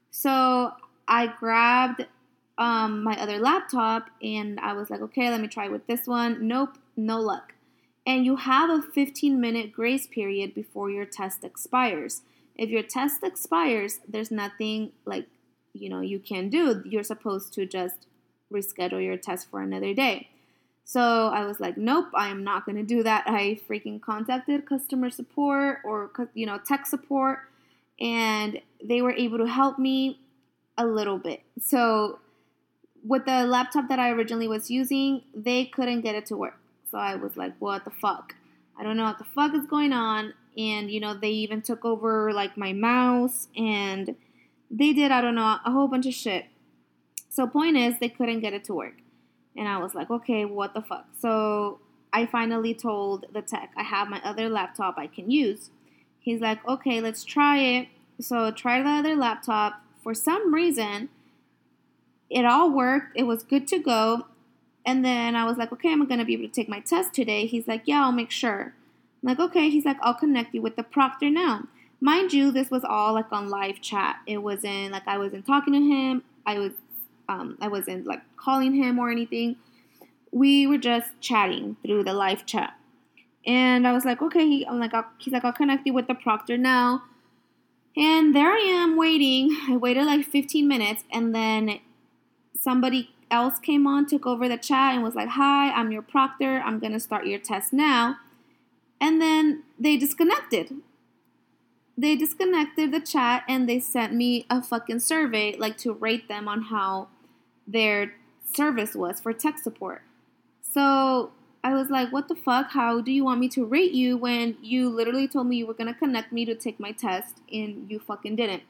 So 0.09 0.71
I 1.07 1.27
grabbed 1.27 2.07
um, 2.57 3.03
my 3.03 3.21
other 3.21 3.37
laptop 3.37 4.09
and 4.21 4.59
I 4.59 4.73
was 4.73 4.89
like, 4.89 5.01
okay, 5.01 5.29
let 5.29 5.41
me 5.41 5.47
try 5.47 5.67
with 5.67 5.85
this 5.85 6.07
one. 6.07 6.47
Nope, 6.47 6.77
no 6.95 7.19
luck 7.19 7.55
and 8.05 8.25
you 8.25 8.35
have 8.35 8.69
a 8.69 8.81
15 8.81 9.39
minute 9.39 9.71
grace 9.71 10.07
period 10.07 10.53
before 10.53 10.89
your 10.89 11.05
test 11.05 11.43
expires. 11.43 12.21
If 12.55 12.69
your 12.69 12.83
test 12.83 13.23
expires, 13.23 13.99
there's 14.07 14.31
nothing 14.31 14.91
like 15.05 15.27
you 15.75 15.89
know 15.89 16.01
you 16.01 16.19
can 16.19 16.49
do. 16.49 16.81
You're 16.85 17.03
supposed 17.03 17.53
to 17.53 17.65
just 17.65 18.07
reschedule 18.51 19.03
your 19.03 19.17
test 19.17 19.49
for 19.49 19.61
another 19.61 19.93
day. 19.93 20.29
So 20.87 21.01
I 21.01 21.45
was 21.45 21.59
like, 21.59 21.77
nope, 21.77 22.09
I 22.13 22.27
am 22.27 22.43
not 22.43 22.65
going 22.65 22.77
to 22.77 22.83
do 22.83 23.01
that. 23.03 23.23
I 23.25 23.59
freaking 23.67 23.99
contacted 23.99 24.67
customer 24.67 25.09
support 25.09 25.79
or 25.83 26.11
you 26.33 26.45
know 26.45 26.59
tech 26.59 26.85
support 26.85 27.39
and 27.99 28.61
they 28.83 29.01
were 29.01 29.13
able 29.13 29.37
to 29.39 29.47
help 29.47 29.79
me 29.79 30.19
a 30.77 30.85
little 30.85 31.17
bit. 31.17 31.41
So 31.61 32.19
with 33.05 33.25
the 33.25 33.45
laptop 33.45 33.87
that 33.89 33.99
I 33.99 34.11
originally 34.11 34.47
was 34.47 34.69
using, 34.69 35.21
they 35.33 35.65
couldn't 35.65 36.01
get 36.01 36.15
it 36.15 36.25
to 36.27 36.37
work. 36.37 36.57
So 36.89 36.97
I 36.97 37.15
was 37.15 37.37
like, 37.37 37.53
what 37.59 37.85
the 37.85 37.91
fuck? 37.91 38.35
I 38.77 38.83
don't 38.83 38.97
know 38.97 39.05
what 39.05 39.17
the 39.17 39.23
fuck 39.23 39.53
is 39.53 39.65
going 39.65 39.93
on. 39.93 40.33
And, 40.57 40.89
you 40.89 40.99
know, 40.99 41.13
they 41.13 41.29
even 41.29 41.61
took 41.61 41.85
over 41.85 42.33
like 42.33 42.57
my 42.57 42.73
mouse 42.73 43.47
and 43.55 44.15
they 44.69 44.93
did, 44.93 45.11
I 45.11 45.21
don't 45.21 45.35
know, 45.35 45.57
a 45.65 45.71
whole 45.71 45.87
bunch 45.87 46.05
of 46.05 46.13
shit. 46.13 46.45
So, 47.29 47.47
point 47.47 47.77
is, 47.77 47.99
they 47.99 48.09
couldn't 48.09 48.39
get 48.39 48.53
it 48.53 48.63
to 48.65 48.73
work. 48.73 48.95
And 49.55 49.67
I 49.67 49.77
was 49.77 49.95
like, 49.95 50.09
okay, 50.09 50.45
what 50.45 50.73
the 50.73 50.81
fuck? 50.81 51.07
So 51.19 51.79
I 52.11 52.25
finally 52.25 52.73
told 52.73 53.25
the 53.33 53.41
tech, 53.41 53.71
I 53.77 53.83
have 53.83 54.09
my 54.09 54.21
other 54.23 54.49
laptop 54.49 54.97
I 54.97 55.07
can 55.07 55.31
use. 55.31 55.69
He's 56.19 56.41
like, 56.41 56.65
okay, 56.67 57.01
let's 57.01 57.23
try 57.23 57.59
it. 57.59 57.87
So 58.19 58.51
try 58.51 58.81
the 58.81 58.89
other 58.89 59.15
laptop. 59.15 59.81
For 60.03 60.13
some 60.13 60.53
reason, 60.53 61.09
it 62.29 62.45
all 62.45 62.69
worked. 62.71 63.11
It 63.15 63.23
was 63.23 63.43
good 63.43 63.67
to 63.69 63.79
go. 63.79 64.25
And 64.85 65.03
then 65.03 65.35
I 65.35 65.45
was 65.45 65.57
like, 65.57 65.71
okay, 65.71 65.91
I'm 65.91 66.05
going 66.05 66.19
to 66.19 66.25
be 66.25 66.33
able 66.33 66.47
to 66.47 66.53
take 66.53 66.69
my 66.69 66.79
test 66.79 67.13
today. 67.13 67.45
He's 67.47 67.67
like, 67.67 67.83
yeah, 67.85 68.03
I'll 68.03 68.11
make 68.11 68.31
sure. 68.31 68.73
I'm 69.23 69.29
like, 69.29 69.39
okay. 69.39 69.69
He's 69.69 69.85
like, 69.85 69.97
I'll 70.01 70.13
connect 70.13 70.53
you 70.53 70.61
with 70.61 70.75
the 70.75 70.83
proctor 70.83 71.29
now. 71.29 71.67
Mind 72.01 72.33
you, 72.33 72.51
this 72.51 72.69
was 72.69 72.83
all 72.83 73.13
like 73.13 73.31
on 73.31 73.49
live 73.49 73.81
chat. 73.81 74.17
It 74.27 74.37
wasn't 74.37 74.91
like 74.91 75.07
I 75.07 75.17
wasn't 75.17 75.45
talking 75.45 75.73
to 75.73 75.79
him. 75.79 76.23
I 76.45 76.59
was, 76.59 76.73
um, 77.27 77.57
I 77.61 77.67
wasn't 77.67 78.05
like 78.05 78.21
calling 78.37 78.73
him 78.75 78.99
or 78.99 79.09
anything. 79.09 79.55
We 80.31 80.67
were 80.67 80.77
just 80.77 81.07
chatting 81.21 81.77
through 81.83 82.03
the 82.03 82.13
live 82.13 82.45
chat. 82.45 82.73
And 83.45 83.87
I 83.87 83.93
was 83.93 84.05
like, 84.05 84.21
okay. 84.21 84.45
He, 84.45 84.65
I'm 84.67 84.79
like, 84.79 84.93
I'll, 84.93 85.05
he's 85.19 85.33
like, 85.33 85.45
I'll 85.45 85.53
connect 85.53 85.85
you 85.85 85.93
with 85.93 86.07
the 86.07 86.15
proctor 86.15 86.57
now. 86.57 87.03
And 87.97 88.35
there 88.35 88.51
I 88.51 88.59
am 88.59 88.97
waiting. 88.97 89.57
I 89.69 89.77
waited 89.77 90.05
like 90.05 90.25
15 90.25 90.67
minutes, 90.67 91.03
and 91.13 91.33
then 91.33 91.79
somebody 92.59 93.11
else 93.31 93.59
came 93.59 93.87
on, 93.87 94.05
took 94.05 94.25
over 94.25 94.49
the 94.49 94.57
chat, 94.57 94.93
and 94.93 95.03
was 95.03 95.15
like, 95.15 95.29
Hi, 95.29 95.71
I'm 95.71 95.91
your 95.91 96.01
proctor. 96.01 96.61
I'm 96.65 96.79
going 96.79 96.93
to 96.93 96.99
start 96.99 97.25
your 97.25 97.39
test 97.39 97.71
now. 97.71 98.17
And 98.99 99.21
then 99.21 99.63
they 99.79 99.97
disconnected. 99.97 100.73
They 101.97 102.15
disconnected 102.15 102.91
the 102.91 102.99
chat 102.99 103.43
and 103.47 103.69
they 103.69 103.79
sent 103.79 104.13
me 104.13 104.45
a 104.49 104.61
fucking 104.61 104.99
survey, 104.99 105.55
like 105.57 105.77
to 105.79 105.93
rate 105.93 106.27
them 106.27 106.47
on 106.47 106.63
how 106.63 107.07
their 107.65 108.13
service 108.53 108.95
was 108.95 109.19
for 109.19 109.33
tech 109.33 109.59
support. 109.59 110.01
So 110.61 111.31
I 111.63 111.73
was 111.73 111.89
like, 111.89 112.11
what 112.11 112.27
the 112.27 112.35
fuck? 112.35 112.71
How 112.71 113.01
do 113.01 113.11
you 113.11 113.23
want 113.23 113.39
me 113.39 113.47
to 113.49 113.65
rate 113.65 113.93
you 113.93 114.17
when 114.17 114.57
you 114.61 114.89
literally 114.89 115.27
told 115.27 115.47
me 115.47 115.57
you 115.57 115.65
were 115.65 115.73
gonna 115.73 115.93
connect 115.93 116.31
me 116.31 116.45
to 116.45 116.53
take 116.53 116.79
my 116.79 116.91
test 116.91 117.41
and 117.51 117.89
you 117.89 117.99
fucking 117.99 118.35
didn't? 118.35 118.63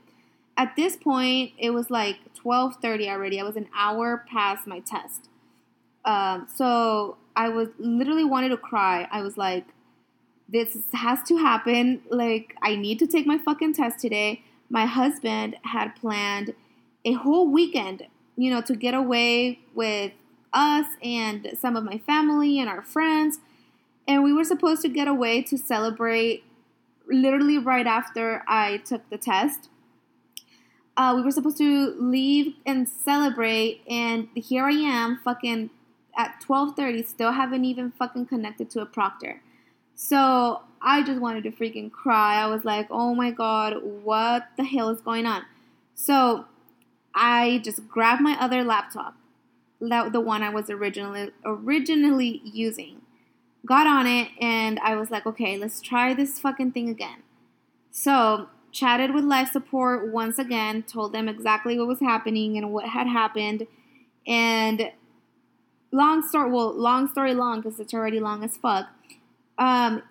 At 0.55 0.75
this 0.77 0.95
point, 0.95 1.51
it 1.57 1.71
was 1.71 1.89
like 1.89 2.19
12:30 2.35 3.09
already. 3.09 3.39
I 3.39 3.43
was 3.43 3.57
an 3.57 3.67
hour 3.75 4.23
past 4.29 4.67
my 4.67 4.79
test. 4.79 5.29
Um, 6.05 6.47
so 6.53 7.17
I 7.35 7.49
was 7.49 7.69
literally 7.77 8.23
wanted 8.23 8.49
to 8.49 8.57
cry. 8.57 9.07
I 9.11 9.21
was 9.21 9.37
like, 9.37 9.65
this 10.47 10.77
has 10.93 11.23
to 11.23 11.37
happen. 11.37 12.01
Like, 12.09 12.55
I 12.61 12.75
need 12.75 12.99
to 12.99 13.07
take 13.07 13.25
my 13.25 13.37
fucking 13.37 13.73
test 13.73 13.99
today. 13.99 14.43
My 14.69 14.85
husband 14.85 15.57
had 15.63 15.95
planned 15.95 16.53
a 17.03 17.13
whole 17.13 17.49
weekend, 17.49 18.07
you 18.35 18.49
know, 18.51 18.61
to 18.61 18.75
get 18.75 18.93
away 18.93 19.59
with 19.73 20.11
us 20.53 20.85
and 21.03 21.51
some 21.59 21.75
of 21.75 21.83
my 21.83 21.97
family 21.99 22.59
and 22.59 22.69
our 22.69 22.81
friends. 22.81 23.39
And 24.07 24.23
we 24.23 24.33
were 24.33 24.43
supposed 24.43 24.81
to 24.83 24.89
get 24.89 25.07
away 25.07 25.41
to 25.43 25.57
celebrate 25.57 26.43
literally 27.07 27.57
right 27.57 27.85
after 27.85 28.43
I 28.47 28.77
took 28.77 29.09
the 29.09 29.17
test. 29.17 29.69
Uh, 30.97 31.13
we 31.15 31.21
were 31.21 31.31
supposed 31.31 31.57
to 31.57 31.95
leave 31.99 32.53
and 32.65 32.87
celebrate, 32.87 33.81
and 33.89 34.29
here 34.33 34.63
I 34.63 34.71
am, 34.71 35.19
fucking 35.23 35.69
at 36.17 36.39
12:30, 36.39 37.05
still 37.05 37.33
haven't 37.33 37.65
even 37.65 37.91
fucking 37.91 38.27
connected 38.27 38.69
to 38.71 38.81
a 38.81 38.85
proctor. 38.85 39.41
So 39.95 40.61
I 40.81 41.03
just 41.03 41.19
wanted 41.19 41.43
to 41.45 41.51
freaking 41.51 41.91
cry. 41.91 42.41
I 42.41 42.47
was 42.47 42.63
like, 42.63 42.87
oh 42.91 43.15
my 43.15 43.31
god, 43.31 43.81
what 43.81 44.47
the 44.57 44.63
hell 44.63 44.89
is 44.89 45.01
going 45.01 45.25
on? 45.25 45.43
So 45.93 46.45
I 47.13 47.61
just 47.63 47.87
grabbed 47.87 48.21
my 48.21 48.37
other 48.39 48.63
laptop 48.63 49.15
the 49.79 50.21
one 50.21 50.43
I 50.43 50.49
was 50.49 50.69
originally 50.69 51.31
originally 51.43 52.41
using. 52.43 53.01
Got 53.65 53.87
on 53.87 54.05
it 54.07 54.29
and 54.39 54.79
I 54.79 54.95
was 54.95 55.09
like, 55.09 55.25
okay, 55.25 55.57
let's 55.57 55.81
try 55.81 56.13
this 56.13 56.39
fucking 56.39 56.71
thing 56.71 56.89
again. 56.89 57.23
So 57.91 58.49
chatted 58.71 59.13
with 59.13 59.23
life 59.23 59.51
support 59.51 60.11
once 60.11 60.37
again, 60.37 60.83
told 60.83 61.13
them 61.13 61.27
exactly 61.27 61.77
what 61.77 61.87
was 61.87 61.99
happening 61.99 62.57
and 62.57 62.71
what 62.71 62.89
had 62.89 63.07
happened, 63.07 63.67
and 64.27 64.91
long 65.91 66.27
story 66.27 66.51
well, 66.51 66.73
long 66.73 67.07
story 67.07 67.33
long 67.33 67.61
because 67.61 67.79
it's 67.79 67.93
already 67.93 68.19
long 68.19 68.43
as 68.43 68.57
fuck. 68.57 68.87
Um, 69.57 70.03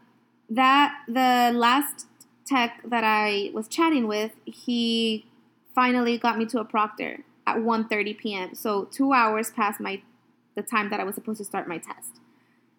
that 0.50 0.94
the 1.08 1.52
last 1.54 2.06
tech 2.46 2.80
that 2.84 3.04
I 3.04 3.50
was 3.52 3.68
chatting 3.68 4.06
with, 4.06 4.32
he 4.44 5.26
finally 5.74 6.18
got 6.18 6.38
me 6.38 6.46
to 6.46 6.60
a 6.60 6.64
proctor 6.64 7.24
at 7.46 7.56
1:30 7.56 8.18
p.m. 8.18 8.54
So 8.54 8.84
two 8.84 9.12
hours 9.12 9.50
past 9.50 9.80
my 9.80 10.02
the 10.54 10.62
time 10.62 10.90
that 10.90 11.00
I 11.00 11.04
was 11.04 11.14
supposed 11.14 11.38
to 11.38 11.44
start 11.44 11.66
my 11.68 11.78
test. 11.78 12.20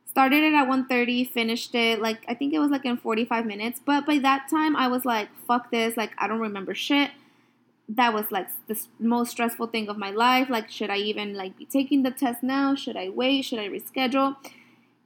Started 0.06 0.44
it 0.44 0.54
at 0.54 0.68
1:30, 0.68 1.30
finished 1.30 1.76
it 1.76 2.02
like 2.02 2.24
I 2.28 2.34
think 2.34 2.54
it 2.54 2.60
was 2.60 2.72
like 2.72 2.86
in 2.86 2.98
45 2.98 3.46
minutes. 3.46 3.82
But 3.86 4.06
by 4.06 4.18
that 4.20 4.48
time, 4.50 4.76
I 4.76 4.88
was 4.88 5.06
like, 5.06 5.30
"Fuck 5.48 5.72
this! 5.72 5.98
Like 5.98 6.12
I 6.18 6.28
don't 6.28 6.40
remember 6.40 6.74
shit." 6.74 7.12
That 7.88 8.14
was 8.14 8.32
like 8.32 8.48
the 8.68 8.80
most 9.00 9.32
stressful 9.32 9.68
thing 9.68 9.90
of 9.90 9.98
my 9.98 10.10
life. 10.10 10.50
Like, 10.50 10.72
should 10.72 10.90
I 10.90 10.98
even 10.98 11.36
like 11.36 11.58
be 11.58 11.66
taking 11.66 12.02
the 12.04 12.12
test 12.12 12.42
now? 12.42 12.74
Should 12.74 12.98
I 12.98 13.10
wait? 13.10 13.44
Should 13.44 13.60
I 13.60 13.68
reschedule? 13.68 14.38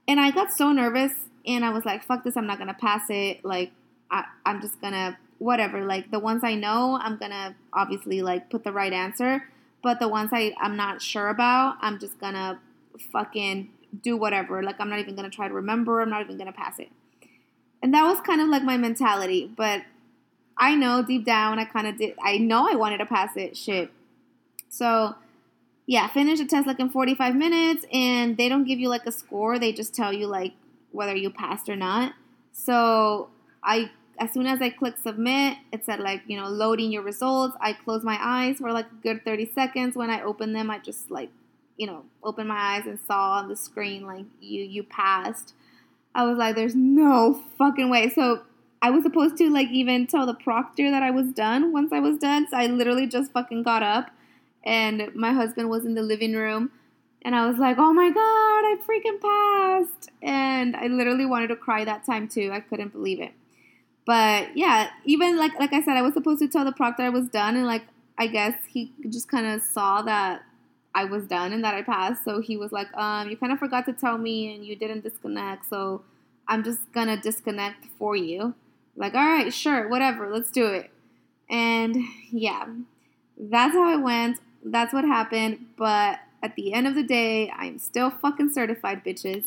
And 0.08 0.18
I 0.18 0.30
got 0.30 0.50
so 0.50 0.72
nervous, 0.72 1.12
and 1.46 1.64
I 1.64 1.70
was 1.70 1.84
like, 1.84 2.04
"Fuck 2.04 2.24
this! 2.24 2.36
I'm 2.36 2.46
not 2.46 2.58
gonna 2.58 2.74
pass 2.74 3.04
it." 3.08 3.44
Like, 3.44 3.72
I, 4.10 4.24
I'm 4.44 4.60
just 4.60 4.80
gonna 4.80 5.18
whatever. 5.40 5.84
Like 5.84 6.10
the 6.10 6.18
ones 6.18 6.44
I 6.44 6.54
know, 6.54 6.98
I'm 7.00 7.16
gonna 7.16 7.56
obviously 7.72 8.22
like 8.22 8.50
put 8.50 8.62
the 8.62 8.72
right 8.72 8.92
answer. 8.92 9.48
But 9.82 9.98
the 9.98 10.08
ones 10.08 10.30
I 10.32 10.54
I'm 10.60 10.76
not 10.76 11.02
sure 11.02 11.28
about, 11.28 11.78
I'm 11.80 11.98
just 11.98 12.20
gonna 12.20 12.60
fucking 13.12 13.70
do 14.02 14.16
whatever. 14.16 14.62
Like 14.62 14.80
I'm 14.80 14.90
not 14.90 15.00
even 15.00 15.16
gonna 15.16 15.30
try 15.30 15.48
to 15.48 15.54
remember. 15.54 16.00
I'm 16.00 16.10
not 16.10 16.22
even 16.22 16.38
gonna 16.38 16.52
pass 16.52 16.78
it. 16.78 16.90
And 17.82 17.94
that 17.94 18.04
was 18.04 18.20
kind 18.20 18.40
of 18.40 18.48
like 18.48 18.62
my 18.62 18.76
mentality. 18.76 19.50
But 19.56 19.82
I 20.56 20.76
know 20.76 21.02
deep 21.02 21.24
down, 21.24 21.58
I 21.58 21.64
kind 21.64 21.86
of 21.86 21.96
did. 21.96 22.14
I 22.22 22.36
know 22.36 22.68
I 22.70 22.76
wanted 22.76 22.98
to 22.98 23.06
pass 23.06 23.36
it. 23.36 23.56
Shit. 23.56 23.90
So 24.68 25.14
yeah, 25.86 26.06
finish 26.08 26.38
the 26.38 26.44
test 26.44 26.66
like 26.66 26.78
in 26.78 26.90
45 26.90 27.34
minutes, 27.34 27.86
and 27.92 28.36
they 28.36 28.48
don't 28.48 28.64
give 28.64 28.78
you 28.78 28.90
like 28.90 29.06
a 29.06 29.12
score. 29.12 29.58
They 29.58 29.72
just 29.72 29.94
tell 29.94 30.12
you 30.12 30.26
like 30.26 30.52
whether 30.92 31.14
you 31.14 31.30
passed 31.30 31.68
or 31.68 31.76
not. 31.76 32.14
So 32.52 33.30
I 33.62 33.90
as 34.18 34.32
soon 34.32 34.46
as 34.46 34.60
I 34.60 34.68
click 34.68 34.98
submit, 34.98 35.56
it 35.72 35.84
said 35.86 35.98
like, 35.98 36.22
you 36.26 36.36
know, 36.36 36.48
loading 36.48 36.92
your 36.92 37.02
results. 37.02 37.56
I 37.58 37.72
closed 37.72 38.04
my 38.04 38.18
eyes 38.20 38.58
for 38.58 38.70
like 38.70 38.86
a 38.86 39.02
good 39.02 39.24
30 39.24 39.50
seconds. 39.54 39.96
When 39.96 40.10
I 40.10 40.22
opened 40.22 40.54
them, 40.54 40.70
I 40.70 40.78
just 40.78 41.10
like, 41.10 41.30
you 41.78 41.86
know, 41.86 42.04
opened 42.22 42.48
my 42.48 42.76
eyes 42.76 42.86
and 42.86 42.98
saw 43.06 43.38
on 43.38 43.48
the 43.48 43.56
screen 43.56 44.06
like 44.06 44.26
you 44.40 44.62
you 44.62 44.82
passed. 44.82 45.54
I 46.14 46.24
was 46.24 46.36
like, 46.36 46.54
there's 46.54 46.74
no 46.74 47.42
fucking 47.56 47.88
way. 47.88 48.10
So 48.10 48.42
I 48.82 48.90
was 48.90 49.04
supposed 49.04 49.36
to 49.38 49.50
like 49.50 49.68
even 49.68 50.06
tell 50.06 50.26
the 50.26 50.34
proctor 50.34 50.90
that 50.90 51.02
I 51.02 51.10
was 51.10 51.28
done 51.32 51.72
once 51.72 51.92
I 51.92 52.00
was 52.00 52.18
done. 52.18 52.46
So 52.48 52.56
I 52.56 52.66
literally 52.66 53.06
just 53.06 53.32
fucking 53.32 53.62
got 53.62 53.82
up 53.82 54.10
and 54.64 55.14
my 55.14 55.32
husband 55.32 55.70
was 55.70 55.84
in 55.84 55.94
the 55.94 56.02
living 56.02 56.34
room 56.34 56.70
and 57.22 57.36
I 57.36 57.46
was 57.46 57.58
like, 57.58 57.76
oh 57.78 57.92
my 57.92 58.08
God, 58.08 58.20
I 58.20 58.76
freaking 58.86 59.20
passed. 59.20 60.10
And 60.22 60.74
I 60.76 60.86
literally 60.86 61.26
wanted 61.26 61.48
to 61.48 61.56
cry 61.56 61.84
that 61.84 62.04
time 62.04 62.28
too. 62.28 62.50
I 62.52 62.60
couldn't 62.60 62.92
believe 62.92 63.20
it. 63.20 63.32
But 64.06 64.56
yeah, 64.56 64.90
even 65.04 65.36
like 65.36 65.52
like 65.58 65.72
I 65.72 65.82
said, 65.82 65.96
I 65.96 66.02
was 66.02 66.14
supposed 66.14 66.40
to 66.40 66.48
tell 66.48 66.64
the 66.64 66.72
proctor 66.72 67.02
I 67.02 67.10
was 67.10 67.28
done, 67.28 67.56
and 67.56 67.66
like 67.66 67.84
I 68.18 68.26
guess 68.26 68.54
he 68.66 68.92
just 69.08 69.28
kind 69.28 69.46
of 69.46 69.62
saw 69.62 70.02
that 70.02 70.42
I 70.94 71.04
was 71.04 71.26
done 71.26 71.52
and 71.52 71.62
that 71.64 71.74
I 71.74 71.82
passed. 71.82 72.24
So 72.24 72.40
he 72.40 72.56
was 72.56 72.72
like, 72.72 72.92
um, 72.96 73.30
you 73.30 73.36
kind 73.36 73.52
of 73.52 73.58
forgot 73.58 73.86
to 73.86 73.92
tell 73.92 74.18
me, 74.18 74.54
and 74.54 74.64
you 74.64 74.74
didn't 74.74 75.02
disconnect. 75.02 75.68
So 75.68 76.02
I'm 76.48 76.64
just 76.64 76.90
gonna 76.92 77.16
disconnect 77.20 77.86
for 77.98 78.16
you. 78.16 78.54
Like, 78.96 79.14
all 79.14 79.24
right, 79.24 79.52
sure, 79.52 79.88
whatever, 79.88 80.28
let's 80.32 80.50
do 80.50 80.66
it. 80.66 80.90
And 81.48 81.96
yeah, 82.30 82.66
that's 83.38 83.74
how 83.74 83.92
it 83.92 84.02
went. 84.02 84.38
That's 84.64 84.92
what 84.92 85.04
happened. 85.04 85.66
But 85.76 86.18
at 86.42 86.56
the 86.56 86.72
end 86.72 86.86
of 86.86 86.94
the 86.94 87.02
day, 87.02 87.50
I'm 87.50 87.78
still 87.78 88.10
fucking 88.10 88.52
certified, 88.52 89.04
bitches. 89.04 89.44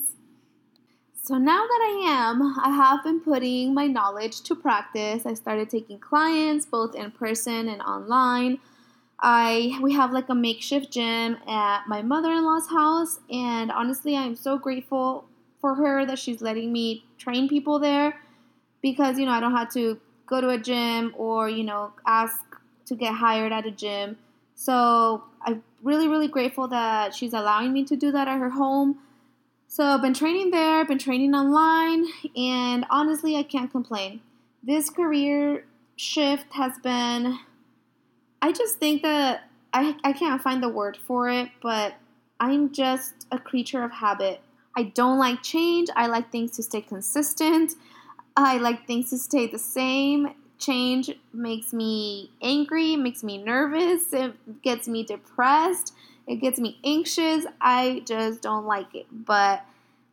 So 1.21 1.37
now 1.37 1.61
that 1.61 1.81
I 1.81 2.05
am, 2.09 2.59
I 2.61 2.69
have 2.69 3.03
been 3.03 3.21
putting 3.21 3.73
my 3.73 3.87
knowledge 3.87 4.41
to 4.41 4.55
practice. 4.55 5.25
I 5.25 5.33
started 5.35 5.69
taking 5.69 5.97
clients 5.97 6.65
both 6.65 6.95
in 6.95 7.11
person 7.11 7.69
and 7.69 7.81
online. 7.81 8.59
I 9.19 9.79
we 9.81 9.93
have 9.93 10.11
like 10.11 10.27
a 10.27 10.35
makeshift 10.35 10.91
gym 10.91 11.37
at 11.47 11.87
my 11.87 12.01
mother-in-law's 12.01 12.67
house 12.67 13.21
and 13.31 13.71
honestly, 13.71 14.17
I'm 14.17 14.35
so 14.35 14.57
grateful 14.57 15.23
for 15.61 15.75
her 15.75 16.05
that 16.05 16.19
she's 16.19 16.41
letting 16.41 16.73
me 16.73 17.05
train 17.17 17.47
people 17.47 17.79
there 17.79 18.19
because 18.81 19.17
you 19.17 19.25
know, 19.25 19.31
I 19.31 19.39
don't 19.39 19.55
have 19.55 19.71
to 19.75 19.97
go 20.25 20.41
to 20.41 20.49
a 20.49 20.57
gym 20.57 21.13
or, 21.17 21.49
you 21.49 21.63
know, 21.63 21.93
ask 22.05 22.37
to 22.85 22.95
get 22.95 23.13
hired 23.13 23.51
at 23.51 23.65
a 23.65 23.71
gym. 23.71 24.17
So, 24.55 25.23
really 25.83 26.07
really 26.07 26.27
grateful 26.27 26.67
that 26.67 27.13
she's 27.13 27.33
allowing 27.33 27.71
me 27.73 27.83
to 27.83 27.95
do 27.95 28.11
that 28.11 28.27
at 28.27 28.39
her 28.39 28.49
home 28.49 28.97
so 29.73 29.83
I've 29.83 30.03
been 30.03 30.13
training 30.13 30.51
there, 30.51 30.85
been 30.85 30.99
training 30.99 31.33
online, 31.33 32.05
and 32.35 32.85
honestly, 32.91 33.37
I 33.37 33.41
can't 33.41 33.71
complain. 33.71 34.21
This 34.61 34.91
career 34.91 35.65
shift 35.95 36.53
has 36.53 36.77
been, 36.83 37.39
I 38.39 38.51
just 38.51 38.77
think 38.77 39.01
that 39.01 39.49
I, 39.73 39.95
I 40.03 40.13
can't 40.13 40.39
find 40.39 40.61
the 40.61 40.69
word 40.69 40.95
for 41.07 41.27
it, 41.27 41.49
but 41.59 41.95
I'm 42.39 42.71
just 42.71 43.25
a 43.31 43.39
creature 43.39 43.83
of 43.83 43.91
habit. 43.93 44.41
I 44.77 44.83
don't 44.83 45.17
like 45.17 45.41
change. 45.41 45.89
I 45.95 46.05
like 46.05 46.31
things 46.31 46.51
to 46.57 46.61
stay 46.61 46.81
consistent. 46.81 47.73
I 48.37 48.57
like 48.57 48.85
things 48.85 49.09
to 49.09 49.17
stay 49.17 49.47
the 49.47 49.57
same. 49.57 50.35
Change 50.59 51.11
makes 51.33 51.73
me 51.73 52.31
angry, 52.41 52.95
makes 52.95 53.23
me 53.23 53.37
nervous, 53.37 54.13
it 54.13 54.61
gets 54.61 54.87
me 54.87 55.03
depressed 55.03 55.93
it 56.27 56.37
gets 56.37 56.59
me 56.59 56.79
anxious. 56.83 57.45
I 57.59 58.03
just 58.05 58.41
don't 58.41 58.65
like 58.65 58.93
it. 58.95 59.07
But 59.11 59.65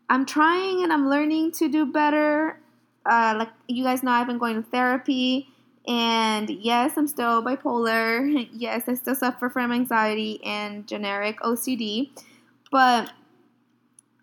I'm 0.08 0.26
trying 0.26 0.82
and 0.82 0.92
I'm 0.92 1.08
learning 1.08 1.52
to 1.52 1.68
do 1.68 1.86
better. 1.86 2.58
Uh, 3.06 3.34
like 3.38 3.50
you 3.68 3.84
guys 3.84 4.02
know, 4.02 4.10
I've 4.10 4.26
been 4.26 4.38
going 4.38 4.62
to 4.62 4.68
therapy. 4.68 5.48
And 5.86 6.50
yes, 6.50 6.96
I'm 6.96 7.06
still 7.06 7.42
bipolar. 7.42 8.48
Yes, 8.52 8.88
I 8.88 8.94
still 8.94 9.14
suffer 9.14 9.48
from 9.48 9.72
anxiety 9.72 10.40
and 10.44 10.86
generic 10.86 11.40
OCD. 11.40 12.10
But 12.70 13.12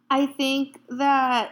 I 0.09 0.25
think 0.25 0.79
that 0.89 1.51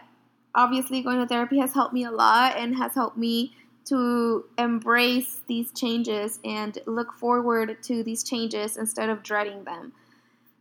obviously 0.53 1.01
going 1.01 1.17
to 1.17 1.27
therapy 1.27 1.59
has 1.59 1.73
helped 1.73 1.93
me 1.93 2.05
a 2.05 2.11
lot 2.11 2.55
and 2.55 2.75
has 2.77 2.93
helped 2.93 3.17
me 3.17 3.53
to 3.85 4.45
embrace 4.57 5.41
these 5.47 5.71
changes 5.71 6.39
and 6.43 6.77
look 6.85 7.13
forward 7.13 7.81
to 7.83 8.03
these 8.03 8.23
changes 8.23 8.77
instead 8.77 9.09
of 9.09 9.23
dreading 9.23 9.63
them. 9.63 9.93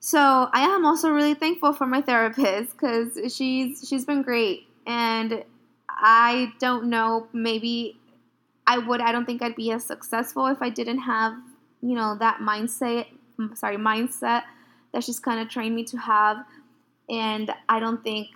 So 0.00 0.18
I 0.52 0.60
am 0.60 0.84
also 0.84 1.10
really 1.10 1.34
thankful 1.34 1.72
for 1.72 1.86
my 1.86 2.02
therapist 2.02 2.72
because 2.72 3.18
she's 3.34 3.86
she's 3.88 4.04
been 4.04 4.22
great, 4.22 4.66
and 4.86 5.44
I 5.88 6.52
don't 6.58 6.90
know 6.90 7.28
maybe 7.32 7.98
I 8.66 8.78
would 8.78 9.00
I 9.00 9.12
don't 9.12 9.24
think 9.24 9.42
I'd 9.42 9.56
be 9.56 9.70
as 9.72 9.84
successful 9.84 10.46
if 10.46 10.60
I 10.60 10.68
didn't 10.68 10.98
have 10.98 11.34
you 11.80 11.94
know 11.94 12.16
that 12.18 12.40
mindset 12.40 13.06
sorry 13.54 13.76
mindset 13.78 14.42
that 14.92 15.02
she's 15.02 15.18
kind 15.18 15.40
of 15.40 15.48
trained 15.48 15.74
me 15.74 15.84
to 15.84 15.96
have 15.96 16.44
And 17.08 17.50
I 17.68 17.80
don't 17.80 18.02
think, 18.02 18.28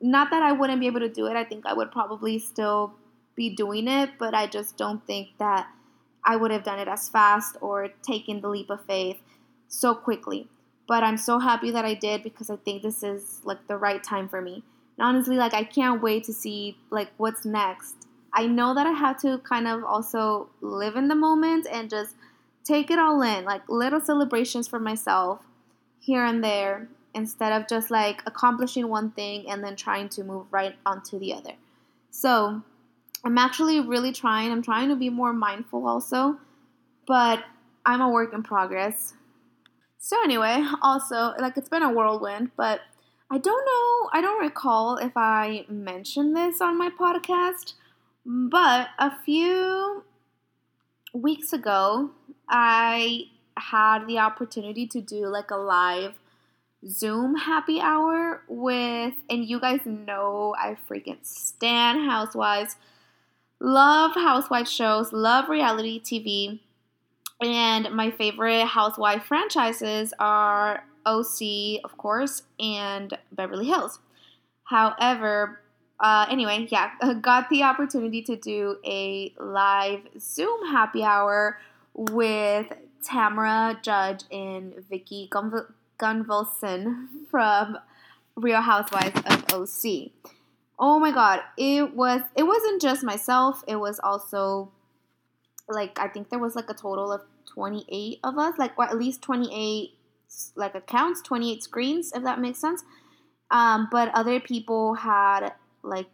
not 0.00 0.30
that 0.30 0.42
I 0.42 0.52
wouldn't 0.52 0.80
be 0.80 0.86
able 0.86 1.00
to 1.00 1.08
do 1.08 1.26
it, 1.26 1.36
I 1.36 1.44
think 1.44 1.66
I 1.66 1.72
would 1.72 1.90
probably 1.92 2.38
still 2.38 2.94
be 3.38 3.48
doing 3.48 3.88
it, 3.88 4.10
but 4.18 4.34
I 4.34 4.48
just 4.48 4.76
don't 4.76 5.06
think 5.06 5.28
that 5.38 5.68
I 6.24 6.36
would 6.36 6.50
have 6.50 6.64
done 6.64 6.80
it 6.80 6.88
as 6.88 7.08
fast 7.08 7.56
or 7.62 7.88
taken 8.02 8.42
the 8.42 8.48
leap 8.48 8.68
of 8.68 8.84
faith 8.84 9.18
so 9.68 9.94
quickly. 9.94 10.48
But 10.88 11.04
I'm 11.04 11.16
so 11.16 11.38
happy 11.38 11.70
that 11.70 11.84
I 11.84 11.94
did 11.94 12.22
because 12.22 12.50
I 12.50 12.56
think 12.56 12.82
this 12.82 13.02
is 13.02 13.40
like 13.44 13.66
the 13.68 13.76
right 13.76 14.02
time 14.02 14.28
for 14.28 14.42
me. 14.42 14.64
And 14.98 15.06
honestly, 15.06 15.36
like 15.36 15.54
I 15.54 15.62
can't 15.62 16.02
wait 16.02 16.24
to 16.24 16.32
see 16.32 16.76
like 16.90 17.10
what's 17.16 17.44
next. 17.44 17.94
I 18.32 18.46
know 18.46 18.74
that 18.74 18.86
I 18.86 18.92
have 18.92 19.20
to 19.22 19.38
kind 19.38 19.68
of 19.68 19.84
also 19.84 20.48
live 20.60 20.96
in 20.96 21.08
the 21.08 21.14
moment 21.14 21.66
and 21.70 21.88
just 21.88 22.16
take 22.64 22.90
it 22.90 22.98
all 22.98 23.22
in, 23.22 23.44
like 23.44 23.62
little 23.68 24.00
celebrations 24.00 24.66
for 24.66 24.80
myself 24.80 25.40
here 26.00 26.24
and 26.24 26.42
there 26.42 26.88
instead 27.14 27.52
of 27.52 27.68
just 27.68 27.90
like 27.90 28.20
accomplishing 28.26 28.88
one 28.88 29.10
thing 29.12 29.48
and 29.48 29.62
then 29.62 29.76
trying 29.76 30.08
to 30.08 30.24
move 30.24 30.46
right 30.50 30.74
onto 30.84 31.18
the 31.18 31.32
other. 31.32 31.54
So, 32.10 32.62
I'm 33.24 33.38
actually 33.38 33.80
really 33.80 34.12
trying. 34.12 34.52
I'm 34.52 34.62
trying 34.62 34.88
to 34.88 34.96
be 34.96 35.10
more 35.10 35.32
mindful 35.32 35.86
also, 35.86 36.38
but 37.06 37.44
I'm 37.84 38.00
a 38.00 38.08
work 38.08 38.32
in 38.32 38.42
progress. 38.42 39.14
So, 39.98 40.22
anyway, 40.22 40.64
also, 40.82 41.34
like 41.38 41.56
it's 41.56 41.68
been 41.68 41.82
a 41.82 41.92
whirlwind, 41.92 42.52
but 42.56 42.80
I 43.30 43.38
don't 43.38 43.64
know, 43.66 44.10
I 44.12 44.20
don't 44.22 44.40
recall 44.40 44.96
if 44.96 45.12
I 45.16 45.66
mentioned 45.68 46.34
this 46.34 46.60
on 46.60 46.78
my 46.78 46.88
podcast, 46.88 47.74
but 48.24 48.88
a 48.98 49.12
few 49.24 50.04
weeks 51.12 51.52
ago, 51.52 52.10
I 52.48 53.24
had 53.58 54.06
the 54.06 54.18
opportunity 54.18 54.86
to 54.86 55.00
do 55.00 55.26
like 55.26 55.50
a 55.50 55.56
live 55.56 56.14
Zoom 56.86 57.34
happy 57.34 57.80
hour 57.80 58.42
with, 58.48 59.14
and 59.28 59.44
you 59.44 59.60
guys 59.60 59.80
know 59.84 60.54
I 60.58 60.76
freaking 60.88 61.18
stand 61.22 62.08
Housewives, 62.08 62.76
love 63.60 64.12
Housewife 64.14 64.68
shows, 64.68 65.12
love 65.12 65.48
reality 65.48 66.00
TV, 66.00 66.60
and 67.40 67.90
my 67.92 68.10
favorite 68.10 68.66
Housewife 68.66 69.24
franchises 69.24 70.12
are 70.18 70.84
OC, 71.06 71.80
of 71.84 71.96
course, 71.96 72.42
and 72.58 73.16
Beverly 73.32 73.66
Hills. 73.66 74.00
However, 74.64 75.60
uh, 76.00 76.26
anyway, 76.30 76.68
yeah, 76.70 76.90
got 77.20 77.48
the 77.48 77.62
opportunity 77.62 78.22
to 78.22 78.36
do 78.36 78.76
a 78.84 79.32
live 79.38 80.00
Zoom 80.18 80.66
happy 80.66 81.02
hour 81.02 81.58
with 81.94 82.66
Tamra 83.04 83.82
Judge 83.82 84.24
and 84.30 84.74
Vicki 84.88 85.28
Gunvalson 85.98 87.06
from 87.30 87.78
Real 88.36 88.60
Housewives 88.60 89.20
of 89.26 89.44
OC. 89.54 90.10
Oh 90.80 90.98
my 90.98 91.10
god, 91.10 91.40
it 91.56 91.94
was 91.94 92.22
it 92.36 92.44
wasn't 92.44 92.80
just 92.80 93.02
myself, 93.02 93.64
it 93.66 93.76
was 93.76 93.98
also 93.98 94.70
like 95.68 95.98
I 95.98 96.08
think 96.08 96.30
there 96.30 96.38
was 96.38 96.54
like 96.56 96.70
a 96.70 96.74
total 96.74 97.12
of 97.12 97.22
28 97.46 98.20
of 98.24 98.38
us, 98.38 98.54
like 98.58 98.78
or 98.78 98.84
at 98.84 98.96
least 98.96 99.22
28 99.22 99.90
like 100.56 100.74
accounts, 100.74 101.22
28 101.22 101.62
screens 101.62 102.12
if 102.14 102.22
that 102.22 102.40
makes 102.40 102.58
sense. 102.58 102.84
Um, 103.50 103.88
but 103.90 104.10
other 104.14 104.40
people 104.40 104.94
had 104.94 105.50
like 105.82 106.06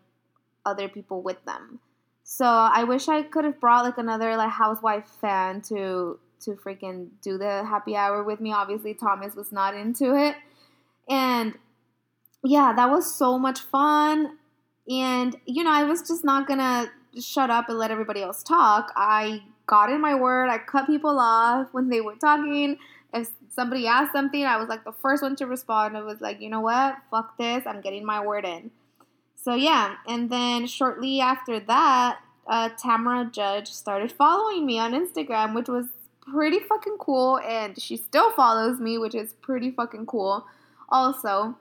other 0.64 0.88
people 0.88 1.22
with 1.22 1.44
them. 1.44 1.80
So 2.22 2.46
I 2.46 2.84
wish 2.84 3.08
I 3.08 3.22
could 3.22 3.44
have 3.44 3.60
brought 3.60 3.84
like 3.84 3.98
another 3.98 4.36
like 4.36 4.50
housewife 4.50 5.06
fan 5.20 5.60
to 5.68 6.18
to 6.40 6.52
freaking 6.52 7.08
do 7.22 7.38
the 7.38 7.64
happy 7.64 7.96
hour 7.96 8.22
with 8.22 8.40
me. 8.40 8.52
Obviously, 8.52 8.94
Thomas 8.94 9.34
was 9.34 9.52
not 9.52 9.74
into 9.74 10.14
it. 10.16 10.36
And 11.08 11.54
yeah, 12.42 12.72
that 12.74 12.90
was 12.90 13.14
so 13.14 13.38
much 13.38 13.60
fun. 13.60 14.38
And, 14.88 15.36
you 15.46 15.64
know, 15.64 15.72
I 15.72 15.84
was 15.84 16.02
just 16.02 16.24
not 16.24 16.46
gonna 16.46 16.90
shut 17.20 17.50
up 17.50 17.68
and 17.68 17.78
let 17.78 17.90
everybody 17.90 18.22
else 18.22 18.42
talk. 18.42 18.92
I 18.96 19.42
got 19.66 19.90
in 19.90 20.00
my 20.00 20.14
word. 20.14 20.50
I 20.50 20.58
cut 20.58 20.86
people 20.86 21.18
off 21.18 21.68
when 21.72 21.88
they 21.88 22.00
were 22.00 22.16
talking. 22.16 22.78
If 23.12 23.30
somebody 23.48 23.86
asked 23.86 24.12
something, 24.12 24.44
I 24.44 24.56
was 24.56 24.68
like 24.68 24.84
the 24.84 24.92
first 24.92 25.22
one 25.22 25.36
to 25.36 25.46
respond. 25.46 25.96
I 25.96 26.02
was 26.02 26.20
like, 26.20 26.40
you 26.40 26.50
know 26.50 26.60
what? 26.60 26.96
Fuck 27.10 27.38
this. 27.38 27.64
I'm 27.66 27.80
getting 27.80 28.04
my 28.04 28.24
word 28.24 28.44
in. 28.44 28.70
So 29.36 29.54
yeah, 29.54 29.96
and 30.08 30.30
then 30.30 30.66
shortly 30.66 31.20
after 31.20 31.60
that, 31.60 32.18
uh, 32.46 32.70
Tamra 32.82 33.30
Judge 33.30 33.72
started 33.72 34.10
following 34.10 34.64
me 34.64 34.78
on 34.78 34.92
Instagram, 34.92 35.54
which 35.54 35.68
was 35.68 35.86
pretty 36.20 36.60
fucking 36.60 36.96
cool, 36.98 37.38
and 37.40 37.80
she 37.80 37.96
still 37.96 38.30
follows 38.32 38.80
me, 38.80 38.96
which 38.96 39.14
is 39.14 39.34
pretty 39.34 39.70
fucking 39.70 40.06
cool. 40.06 40.46
Also, 40.88 41.56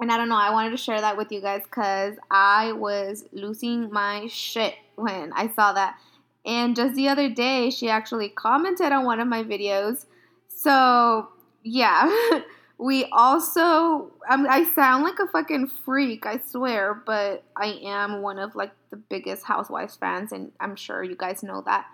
and 0.00 0.10
I 0.10 0.16
don't 0.16 0.28
know, 0.28 0.36
I 0.36 0.50
wanted 0.50 0.70
to 0.70 0.76
share 0.76 1.00
that 1.00 1.16
with 1.16 1.30
you 1.30 1.40
guys 1.40 1.62
because 1.64 2.16
I 2.30 2.72
was 2.72 3.24
losing 3.32 3.90
my 3.92 4.26
shit 4.28 4.74
when 4.96 5.32
I 5.32 5.48
saw 5.48 5.72
that. 5.74 5.98
And 6.46 6.74
just 6.74 6.94
the 6.94 7.08
other 7.08 7.28
day, 7.28 7.70
she 7.70 7.90
actually 7.90 8.30
commented 8.30 8.92
on 8.92 9.04
one 9.04 9.20
of 9.20 9.28
my 9.28 9.44
videos. 9.44 10.06
So, 10.48 11.28
yeah. 11.62 12.40
we 12.78 13.04
also, 13.12 14.10
I, 14.26 14.38
mean, 14.38 14.46
I 14.46 14.64
sound 14.64 15.04
like 15.04 15.18
a 15.18 15.26
fucking 15.26 15.66
freak, 15.66 16.24
I 16.24 16.38
swear, 16.38 17.02
but 17.04 17.44
I 17.54 17.78
am 17.82 18.22
one 18.22 18.38
of 18.38 18.54
like 18.54 18.72
the 18.88 18.96
biggest 18.96 19.44
Housewives 19.44 19.96
fans, 19.96 20.32
and 20.32 20.50
I'm 20.60 20.76
sure 20.76 21.02
you 21.04 21.14
guys 21.14 21.42
know 21.42 21.62
that. 21.66 21.84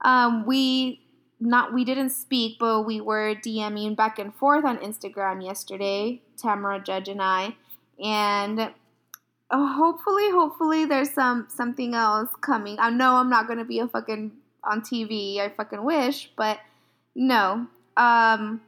Um, 0.00 0.44
we 0.44 1.00
not 1.38 1.74
we 1.74 1.84
didn't 1.84 2.10
speak, 2.10 2.58
but 2.58 2.82
we 2.82 3.00
were 3.00 3.34
DMing 3.34 3.96
back 3.96 4.18
and 4.18 4.34
forth 4.34 4.64
on 4.64 4.78
Instagram 4.78 5.44
yesterday, 5.44 6.22
Tamra 6.42 6.84
Judge 6.84 7.08
and 7.08 7.20
I, 7.20 7.56
and 8.02 8.70
uh, 9.50 9.74
hopefully, 9.74 10.30
hopefully 10.30 10.84
there's 10.86 11.10
some 11.12 11.46
something 11.48 11.94
else 11.94 12.30
coming. 12.40 12.76
I 12.78 12.90
know 12.90 13.16
I'm 13.16 13.30
not 13.30 13.46
gonna 13.46 13.64
be 13.64 13.78
a 13.78 13.88
fucking 13.88 14.32
on 14.64 14.80
TV. 14.80 15.38
I 15.38 15.50
fucking 15.50 15.84
wish, 15.84 16.30
but 16.36 16.58
no. 17.14 17.66
Um, 17.96 18.60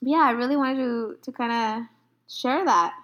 yeah, 0.00 0.18
I 0.24 0.30
really 0.30 0.56
wanted 0.56 0.78
to 0.78 1.18
to 1.22 1.32
kind 1.32 1.52
of 1.52 1.86
share 2.28 2.64
that. 2.64 2.94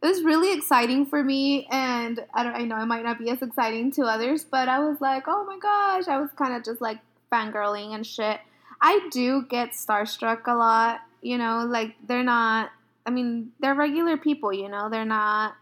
It 0.00 0.06
was 0.06 0.22
really 0.22 0.56
exciting 0.56 1.06
for 1.06 1.24
me, 1.24 1.66
and 1.70 2.24
I 2.32 2.44
don't. 2.44 2.54
I 2.54 2.62
know 2.64 2.80
it 2.80 2.86
might 2.86 3.04
not 3.04 3.18
be 3.18 3.30
as 3.30 3.42
exciting 3.42 3.90
to 3.92 4.04
others, 4.04 4.44
but 4.44 4.68
I 4.68 4.78
was 4.78 5.00
like, 5.00 5.24
oh 5.26 5.44
my 5.44 5.58
gosh! 5.58 6.08
I 6.08 6.18
was 6.18 6.30
kind 6.38 6.54
of 6.54 6.64
just 6.64 6.80
like 6.80 6.98
fangirling 7.32 7.94
and 7.94 8.06
shit. 8.06 8.40
I 8.80 9.08
do 9.10 9.44
get 9.48 9.70
starstruck 9.70 10.46
a 10.46 10.54
lot, 10.54 11.00
you 11.22 11.38
know, 11.38 11.66
like 11.68 11.94
they're 12.06 12.22
not 12.22 12.70
I 13.06 13.10
mean, 13.10 13.52
they're 13.58 13.74
regular 13.74 14.16
people, 14.18 14.52
you 14.52 14.68
know, 14.68 14.88
they're 14.90 15.04
not 15.04 15.54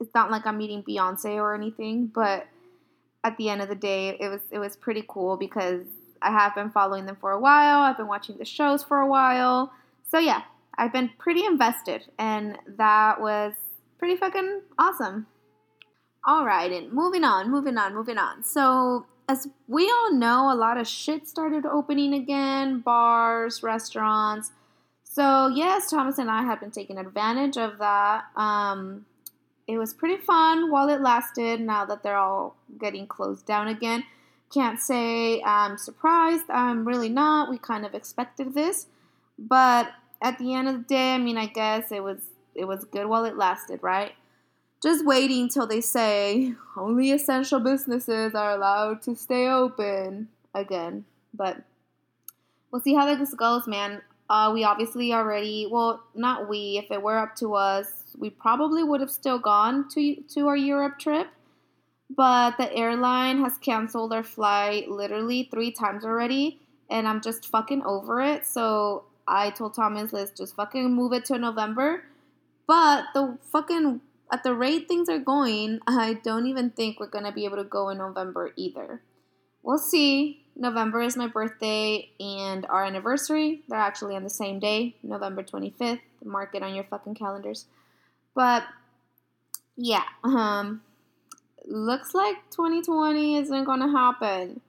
it's 0.00 0.14
not 0.14 0.30
like 0.30 0.46
I'm 0.46 0.58
meeting 0.58 0.82
Beyonce 0.82 1.36
or 1.36 1.54
anything, 1.54 2.06
but 2.06 2.46
at 3.24 3.36
the 3.38 3.48
end 3.48 3.60
of 3.60 3.68
the 3.68 3.74
day, 3.74 4.16
it 4.20 4.28
was 4.28 4.40
it 4.50 4.58
was 4.58 4.76
pretty 4.76 5.04
cool 5.06 5.36
because 5.36 5.84
I 6.22 6.30
have 6.30 6.54
been 6.54 6.70
following 6.70 7.06
them 7.06 7.16
for 7.20 7.32
a 7.32 7.40
while. 7.40 7.80
I've 7.80 7.96
been 7.96 8.06
watching 8.06 8.38
the 8.38 8.44
shows 8.44 8.82
for 8.82 8.98
a 8.98 9.06
while. 9.06 9.72
So 10.10 10.18
yeah, 10.18 10.42
I've 10.78 10.92
been 10.92 11.10
pretty 11.18 11.44
invested 11.44 12.04
and 12.18 12.58
that 12.76 13.20
was 13.20 13.54
pretty 13.98 14.16
fucking 14.16 14.62
awesome. 14.78 15.26
All 16.24 16.44
right, 16.44 16.72
and 16.72 16.92
moving 16.92 17.22
on, 17.22 17.50
moving 17.50 17.78
on, 17.78 17.94
moving 17.94 18.18
on. 18.18 18.42
So 18.42 19.06
as 19.28 19.48
we 19.66 19.90
all 19.90 20.14
know, 20.14 20.52
a 20.52 20.54
lot 20.54 20.78
of 20.78 20.86
shit 20.86 21.28
started 21.28 21.66
opening 21.66 22.14
again 22.14 22.80
bars, 22.80 23.62
restaurants. 23.62 24.52
So, 25.02 25.48
yes, 25.48 25.90
Thomas 25.90 26.18
and 26.18 26.30
I 26.30 26.42
have 26.42 26.60
been 26.60 26.70
taking 26.70 26.98
advantage 26.98 27.56
of 27.56 27.78
that. 27.78 28.24
Um, 28.36 29.06
it 29.66 29.78
was 29.78 29.94
pretty 29.94 30.22
fun 30.22 30.70
while 30.70 30.88
it 30.88 31.00
lasted. 31.00 31.60
Now 31.60 31.84
that 31.86 32.02
they're 32.02 32.18
all 32.18 32.56
getting 32.78 33.06
closed 33.06 33.46
down 33.46 33.68
again, 33.68 34.04
can't 34.52 34.80
say 34.80 35.42
I'm 35.42 35.76
surprised. 35.78 36.44
I'm 36.48 36.86
really 36.86 37.08
not. 37.08 37.50
We 37.50 37.58
kind 37.58 37.84
of 37.84 37.94
expected 37.94 38.54
this, 38.54 38.86
but 39.38 39.90
at 40.22 40.38
the 40.38 40.54
end 40.54 40.68
of 40.68 40.74
the 40.74 40.84
day, 40.84 41.14
I 41.14 41.18
mean, 41.18 41.36
I 41.36 41.46
guess 41.46 41.90
it 41.90 42.02
was 42.02 42.20
it 42.54 42.64
was 42.64 42.84
good 42.84 43.06
while 43.06 43.24
it 43.24 43.36
lasted, 43.36 43.80
right? 43.82 44.12
Just 44.86 45.04
waiting 45.04 45.48
till 45.48 45.66
they 45.66 45.80
say 45.80 46.54
only 46.76 47.10
essential 47.10 47.58
businesses 47.58 48.36
are 48.36 48.52
allowed 48.52 49.02
to 49.02 49.16
stay 49.16 49.48
open 49.48 50.28
again. 50.54 51.04
But 51.34 51.58
we'll 52.70 52.80
see 52.80 52.94
how 52.94 53.12
this 53.12 53.34
goes, 53.34 53.66
man. 53.66 54.00
Uh, 54.30 54.52
we 54.54 54.62
obviously 54.62 55.12
already, 55.12 55.68
well, 55.68 56.04
not 56.14 56.48
we. 56.48 56.78
If 56.78 56.92
it 56.92 57.02
were 57.02 57.18
up 57.18 57.34
to 57.36 57.54
us, 57.54 58.04
we 58.16 58.30
probably 58.30 58.84
would 58.84 59.00
have 59.00 59.10
still 59.10 59.40
gone 59.40 59.88
to 59.90 60.22
to 60.34 60.46
our 60.46 60.56
Europe 60.56 61.00
trip. 61.00 61.28
But 62.08 62.56
the 62.56 62.72
airline 62.72 63.40
has 63.42 63.58
canceled 63.58 64.12
our 64.12 64.22
flight 64.22 64.88
literally 64.88 65.48
three 65.50 65.72
times 65.72 66.04
already, 66.04 66.60
and 66.88 67.08
I'm 67.08 67.20
just 67.20 67.48
fucking 67.48 67.82
over 67.82 68.20
it. 68.20 68.46
So 68.46 69.04
I 69.26 69.50
told 69.50 69.74
Thomas, 69.74 70.12
let's 70.12 70.30
just 70.30 70.54
fucking 70.54 70.94
move 70.94 71.12
it 71.12 71.24
to 71.26 71.38
November. 71.38 72.04
But 72.68 73.06
the 73.14 73.38
fucking 73.50 74.00
at 74.32 74.42
the 74.42 74.54
rate 74.54 74.88
things 74.88 75.08
are 75.08 75.18
going, 75.18 75.80
I 75.86 76.14
don't 76.14 76.46
even 76.46 76.70
think 76.70 76.98
we're 76.98 77.06
going 77.06 77.24
to 77.24 77.32
be 77.32 77.44
able 77.44 77.56
to 77.58 77.64
go 77.64 77.88
in 77.90 77.98
November 77.98 78.52
either. 78.56 79.02
We'll 79.62 79.78
see. 79.78 80.44
November 80.56 81.02
is 81.02 81.16
my 81.16 81.26
birthday 81.26 82.10
and 82.18 82.64
our 82.66 82.84
anniversary. 82.84 83.62
They're 83.68 83.78
actually 83.78 84.16
on 84.16 84.24
the 84.24 84.30
same 84.30 84.58
day, 84.58 84.96
November 85.02 85.42
25th. 85.42 86.00
Mark 86.24 86.54
it 86.54 86.62
on 86.62 86.74
your 86.74 86.84
fucking 86.84 87.14
calendars. 87.14 87.66
But 88.34 88.64
yeah, 89.76 90.04
um 90.24 90.82
looks 91.66 92.14
like 92.14 92.36
2020 92.50 93.36
isn't 93.36 93.64
going 93.64 93.80
to 93.80 93.88
happen. 93.88 94.60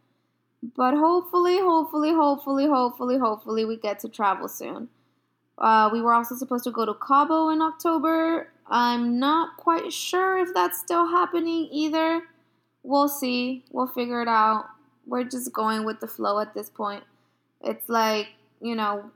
But 0.75 0.95
hopefully, 0.95 1.59
hopefully, 1.59 2.11
hopefully, 2.13 2.67
hopefully, 2.67 3.17
hopefully 3.17 3.65
we 3.65 3.77
get 3.77 3.99
to 3.99 4.09
travel 4.09 4.47
soon. 4.47 4.89
Uh, 5.57 5.89
we 5.91 6.01
were 6.01 6.13
also 6.13 6.35
supposed 6.35 6.63
to 6.63 6.71
go 6.71 6.85
to 6.85 6.93
Cabo 6.95 7.49
in 7.49 7.61
October. 7.61 8.49
I'm 8.69 9.19
not 9.19 9.57
quite 9.57 9.93
sure 9.93 10.37
if 10.39 10.53
that's 10.53 10.79
still 10.79 11.07
happening 11.07 11.69
either. 11.71 12.23
We'll 12.83 13.07
see. 13.07 13.63
We'll 13.71 13.87
figure 13.87 14.21
it 14.21 14.27
out. 14.27 14.65
We're 15.05 15.23
just 15.23 15.53
going 15.53 15.85
with 15.85 15.99
the 15.99 16.07
flow 16.07 16.39
at 16.39 16.53
this 16.53 16.69
point. 16.69 17.03
It's 17.63 17.89
like, 17.89 18.27
you 18.61 18.75
know, 18.75 19.11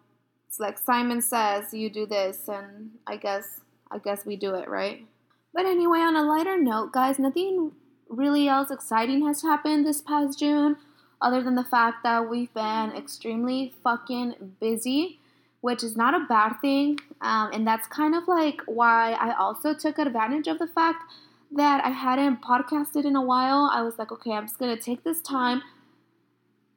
it's 0.47 0.59
like 0.59 0.77
Simon 0.77 1.21
says, 1.21 1.73
you 1.73 1.89
do 1.89 2.05
this 2.05 2.47
and 2.47 2.91
I 3.07 3.17
guess 3.17 3.61
I 3.89 3.97
guess 3.97 4.25
we 4.25 4.37
do 4.37 4.55
it, 4.55 4.69
right? 4.69 5.05
But 5.53 5.65
anyway, 5.65 5.99
on 5.99 6.15
a 6.15 6.23
lighter 6.23 6.57
note, 6.57 6.93
guys, 6.93 7.19
nothing 7.19 7.73
really 8.07 8.47
else 8.47 8.71
exciting 8.71 9.25
has 9.27 9.41
happened 9.41 9.85
this 9.85 10.01
past 10.01 10.39
June 10.39 10.77
other 11.21 11.43
than 11.43 11.55
the 11.55 11.63
fact 11.63 12.03
that 12.03 12.29
we've 12.29 12.53
been 12.53 12.91
extremely 12.95 13.73
fucking 13.83 14.55
busy 14.59 15.19
which 15.61 15.83
is 15.83 15.95
not 15.95 16.13
a 16.13 16.25
bad 16.27 16.59
thing. 16.59 16.99
Um, 17.21 17.51
and 17.53 17.67
that's 17.67 17.87
kind 17.87 18.15
of 18.15 18.27
like 18.27 18.61
why 18.65 19.13
I 19.13 19.35
also 19.37 19.73
took 19.73 19.99
advantage 19.99 20.47
of 20.47 20.59
the 20.59 20.67
fact 20.67 21.03
that 21.51 21.83
I 21.83 21.89
hadn't 21.89 22.41
podcasted 22.41 23.05
in 23.05 23.15
a 23.15 23.21
while. 23.21 23.69
I 23.71 23.83
was 23.83 23.99
like, 23.99 24.11
okay, 24.11 24.31
I'm 24.31 24.47
just 24.47 24.57
going 24.57 24.75
to 24.75 24.81
take 24.81 25.03
this 25.03 25.21
time, 25.21 25.61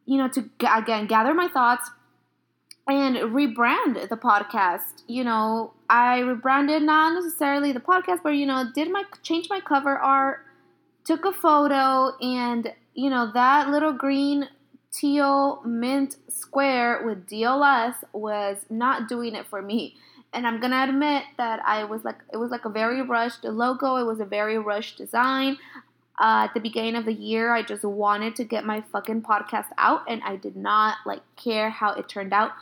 you 0.05 0.19
know, 0.19 0.29
to 0.29 0.51
again 0.71 1.07
gather 1.07 1.33
my 1.33 1.49
thoughts 1.49 1.91
and 2.87 3.17
rebrand 3.17 4.09
the 4.09 4.17
podcast. 4.17 5.03
You 5.07 5.25
know, 5.25 5.73
I 5.89 6.19
rebranded 6.19 6.83
not 6.83 7.15
necessarily 7.15 7.73
the 7.73 7.81
podcast, 7.81 8.19
but 8.23 8.31
you 8.31 8.47
know, 8.47 8.67
did 8.75 8.91
my 8.91 9.05
change 9.23 9.49
my 9.49 9.61
cover 9.61 9.97
art, 9.97 10.45
took 11.05 11.25
a 11.25 11.33
photo, 11.33 12.17
and 12.21 12.73
you 12.95 13.11
know, 13.11 13.31
that 13.33 13.71
little 13.71 13.93
green 13.93 14.49
teal 14.93 15.63
mint 15.65 16.17
square 16.29 17.03
with 17.05 17.27
DLS 17.27 17.95
was 18.13 18.67
not 18.71 19.09
doing 19.09 19.35
it 19.35 19.47
for 19.47 19.63
me. 19.63 19.97
And 20.35 20.47
I'm 20.47 20.61
gonna 20.61 20.85
admit 20.89 21.25
that 21.39 21.61
I 21.65 21.85
was 21.85 22.05
like, 22.05 22.17
it 22.33 22.37
was 22.37 22.51
like 22.51 22.65
a 22.65 22.69
very 22.69 23.01
rushed 23.03 23.45
logo. 23.45 23.97
It 23.97 24.05
was 24.05 24.21
a 24.21 24.25
very 24.25 24.59
rushed 24.59 24.99
design. 24.99 25.59
Uh, 26.19 26.47
at 26.47 26.55
the 26.55 26.61
beginning 26.61 26.95
of 26.95 27.05
the 27.05 27.13
year, 27.13 27.53
I 27.53 27.63
just 27.63 27.85
wanted 27.85 28.37
to 28.37 28.45
get 28.45 28.65
my 28.65 28.83
fucking 28.93 29.23
podcast 29.23 29.67
out, 29.79 30.03
and 30.09 30.23
I 30.23 30.37
did 30.37 30.57
not 30.57 30.97
like 31.07 31.23
care 31.37 31.71
how 31.71 31.93
it 31.93 32.09
turned 32.09 32.33
out. 32.33 32.53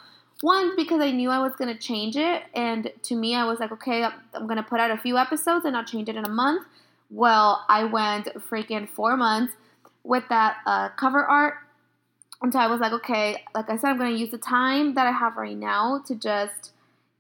One, 0.41 0.75
because 0.77 1.01
I 1.01 1.11
knew 1.11 1.31
I 1.31 1.39
was 1.39 1.55
gonna 1.57 1.79
change 1.79 2.17
it, 2.17 2.43
and 2.55 2.91
to 3.03 3.17
me, 3.17 3.35
I 3.35 3.45
was 3.45 3.61
like, 3.61 3.73
okay, 3.73 4.05
I'm 4.05 4.47
gonna 4.47 4.63
put 4.63 4.81
out 4.81 4.91
a 4.91 4.97
few 4.97 5.19
episodes 5.19 5.65
and 5.65 5.77
I'll 5.77 5.85
change 5.85 6.09
it 6.09 6.17
in 6.17 6.25
a 6.25 6.31
month. 6.31 6.67
Well, 7.11 7.65
I 7.69 7.85
went 7.85 8.27
freaking 8.49 8.89
four 8.89 9.17
months 9.17 9.55
with 10.05 10.25
that 10.31 10.57
uh, 10.67 10.89
cover 10.91 11.25
art 11.25 11.55
so 12.51 12.59
I 12.59 12.67
was 12.67 12.81
like, 12.81 12.93
okay, 12.93 13.45
like 13.55 13.71
I 13.71 13.77
said, 13.77 13.91
I'm 13.91 13.99
to 13.99 14.11
use 14.11 14.31
the 14.31 14.39
time 14.39 14.95
that 14.95 15.07
I 15.07 15.13
have 15.13 15.37
right 15.37 15.57
now 15.57 16.03
to 16.07 16.15
just 16.17 16.73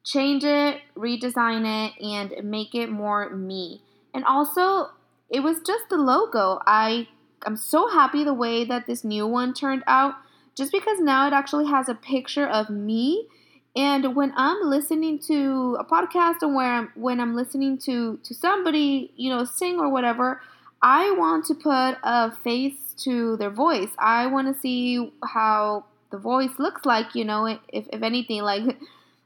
change 0.05 0.45
it, 0.45 0.81
redesign 0.97 1.65
it, 1.65 2.03
and 2.03 2.51
make 2.51 2.75
it 2.75 2.91
more 2.91 3.31
me. 3.31 3.83
And 4.15 4.25
also, 4.25 4.91
it 5.31 5.41
was 5.41 5.61
just 5.61 5.88
the 5.88 5.97
logo. 5.97 6.61
I 6.67 7.09
I'm 7.45 7.57
so 7.57 7.88
happy 7.88 8.23
the 8.23 8.35
way 8.35 8.65
that 8.65 8.87
this 8.87 9.03
new 9.03 9.27
one 9.27 9.53
turned 9.53 9.83
out 9.87 10.15
just 10.55 10.71
because 10.71 11.01
now 11.01 11.27
it 11.27 11.33
actually 11.33 11.67
has 11.67 11.88
a 11.88 11.95
picture 11.95 12.47
of 12.47 12.71
me 12.71 13.27
and 13.75 14.15
when 14.15 14.33
I'm 14.37 14.69
listening 14.69 15.19
to 15.21 15.77
a 15.81 15.85
podcast 15.85 16.43
or 16.43 16.55
where 16.55 16.73
I'm, 16.73 16.93
when 16.95 17.21
I'm 17.21 17.35
listening 17.35 17.79
to 17.79 18.19
to 18.23 18.35
somebody, 18.35 19.12
you 19.17 19.31
know, 19.31 19.45
sing 19.45 19.79
or 19.79 19.91
whatever, 19.91 20.43
I 20.83 21.11
want 21.12 21.47
to 21.47 21.55
put 21.55 21.97
a 22.03 22.33
face 22.45 22.95
to 23.05 23.37
their 23.38 23.51
voice. 23.51 23.88
I 23.99 24.27
want 24.27 24.55
to 24.55 24.61
see 24.61 25.12
how 25.25 25.87
the 26.11 26.19
voice 26.19 26.59
looks 26.59 26.85
like, 26.85 27.15
you 27.15 27.25
know, 27.25 27.47
if, 27.47 27.59
if 27.73 28.03
anything, 28.03 28.43
like, 28.43 28.79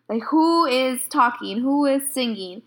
like 0.08 0.22
who 0.24 0.66
is 0.66 1.00
talking, 1.08 1.60
who 1.60 1.86
is 1.86 2.12
singing. 2.12 2.62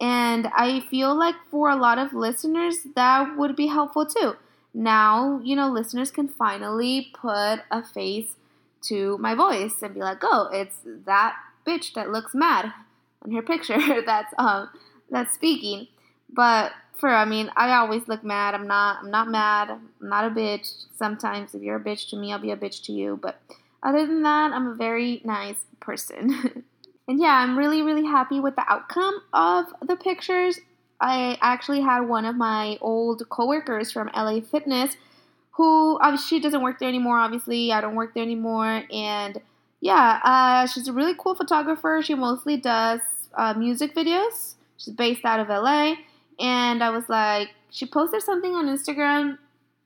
And 0.00 0.48
I 0.48 0.80
feel 0.80 1.14
like 1.14 1.36
for 1.50 1.68
a 1.68 1.76
lot 1.76 1.98
of 1.98 2.12
listeners, 2.12 2.78
that 2.96 3.36
would 3.36 3.56
be 3.56 3.68
helpful 3.68 4.06
too. 4.06 4.36
Now, 4.72 5.40
you 5.44 5.54
know, 5.54 5.68
listeners 5.68 6.10
can 6.10 6.28
finally 6.28 7.12
put 7.14 7.60
a 7.70 7.82
face 7.82 8.34
to 8.82 9.16
my 9.18 9.34
voice 9.34 9.80
and 9.82 9.94
be 9.94 10.00
like, 10.00 10.18
oh, 10.22 10.50
it's 10.52 10.78
that 11.06 11.36
bitch 11.66 11.94
that 11.94 12.10
looks 12.10 12.34
mad 12.34 12.72
on 13.24 13.32
her 13.32 13.42
picture 13.42 14.02
that's 14.06 14.34
um 14.38 14.68
that's 15.10 15.34
speaking. 15.34 15.86
But 16.28 16.72
for 16.96 17.08
I 17.08 17.24
mean, 17.24 17.50
I 17.56 17.72
always 17.76 18.08
look 18.08 18.24
mad. 18.24 18.54
I'm 18.54 18.66
not 18.66 18.98
I'm 19.02 19.10
not 19.10 19.28
mad. 19.28 19.70
I'm 19.70 19.90
not 20.00 20.24
a 20.24 20.30
bitch. 20.34 20.86
Sometimes 20.96 21.54
if 21.54 21.62
you're 21.62 21.76
a 21.76 21.84
bitch 21.84 22.10
to 22.10 22.16
me, 22.16 22.32
I'll 22.32 22.38
be 22.38 22.50
a 22.50 22.56
bitch 22.56 22.82
to 22.84 22.92
you, 22.92 23.18
but 23.20 23.40
other 23.82 24.06
than 24.06 24.22
that, 24.22 24.52
I'm 24.52 24.66
a 24.66 24.74
very 24.74 25.20
nice 25.24 25.66
person. 25.78 26.63
and 27.08 27.20
yeah, 27.20 27.34
I'm 27.34 27.58
really 27.58 27.82
really 27.82 28.04
happy 28.04 28.40
with 28.40 28.56
the 28.56 28.64
outcome 28.68 29.20
of 29.32 29.66
the 29.82 29.96
pictures. 29.96 30.60
I 31.00 31.38
actually 31.40 31.80
had 31.80 32.00
one 32.00 32.24
of 32.24 32.36
my 32.36 32.78
old 32.80 33.28
coworkers 33.28 33.92
from 33.92 34.10
LA 34.14 34.40
Fitness 34.40 34.96
who 35.52 35.98
she 36.16 36.40
doesn't 36.40 36.62
work 36.62 36.80
there 36.80 36.88
anymore. 36.88 37.18
Obviously, 37.18 37.72
I 37.72 37.80
don't 37.80 37.94
work 37.94 38.14
there 38.14 38.22
anymore, 38.22 38.84
and 38.90 39.40
yeah, 39.80 40.20
uh, 40.24 40.66
she's 40.66 40.88
a 40.88 40.92
really 40.92 41.14
cool 41.18 41.34
photographer. 41.34 42.00
She 42.02 42.14
mostly 42.14 42.56
does 42.56 43.00
uh, 43.34 43.54
music 43.54 43.94
videos. 43.94 44.54
She's 44.76 44.94
based 44.94 45.24
out 45.24 45.40
of 45.40 45.48
LA 45.48 45.96
and 46.38 46.82
I 46.82 46.90
was 46.90 47.08
like, 47.08 47.50
she 47.70 47.86
posted 47.86 48.22
something 48.22 48.54
on 48.54 48.66
Instagram 48.66 49.38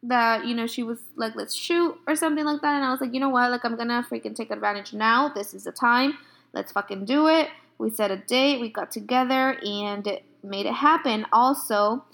that 0.05 0.47
you 0.47 0.55
know 0.55 0.67
she 0.67 0.83
was 0.83 0.99
like, 1.17 1.35
let's 1.35 1.55
shoot 1.55 1.97
or 2.07 2.15
something 2.15 2.45
like 2.45 2.61
that, 2.63 2.75
and 2.75 2.85
I 2.85 2.91
was 2.91 3.01
like, 3.01 3.13
you 3.13 3.21
know 3.21 3.29
what, 3.29 3.51
like 3.51 3.65
I'm 3.65 3.77
gonna 3.77 4.07
freaking 4.09 4.35
take 4.35 4.51
advantage 4.51 4.93
now. 4.93 5.29
This 5.29 5.55
is 5.55 5.65
the 5.65 5.73
time. 5.73 6.19
Let's 6.59 6.73
fucking 6.73 7.05
do 7.05 7.29
it. 7.29 7.51
We 7.79 7.88
set 7.88 8.11
a 8.11 8.16
date. 8.16 8.61
We 8.61 8.68
got 8.68 8.90
together 8.90 9.57
and 9.64 10.05
it 10.09 10.25
made 10.42 10.66
it 10.66 10.75
happen. 10.75 11.25
Also, 11.33 12.05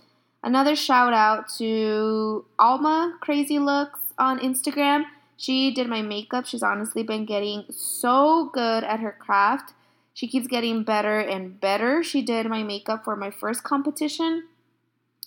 another 0.43 0.77
shout 0.77 1.15
out 1.15 1.49
to 1.57 2.45
Alma 2.59 3.17
Crazy 3.23 3.59
Looks 3.59 4.01
on 4.19 4.39
Instagram. 4.39 5.05
She 5.39 5.73
did 5.73 5.89
my 5.89 6.03
makeup. 6.03 6.45
She's 6.45 6.63
honestly 6.63 7.03
been 7.03 7.25
getting 7.25 7.65
so 7.71 8.51
good 8.53 8.85
at 8.85 9.01
her 9.01 9.17
craft. 9.19 9.73
She 10.13 10.29
keeps 10.29 10.47
getting 10.47 10.85
better 10.85 11.19
and 11.21 11.59
better. 11.59 12.03
She 12.03 12.21
did 12.21 12.45
my 12.45 12.63
makeup 12.63 13.03
for 13.03 13.17
my 13.17 13.31
first 13.31 13.65
competition. 13.65 14.45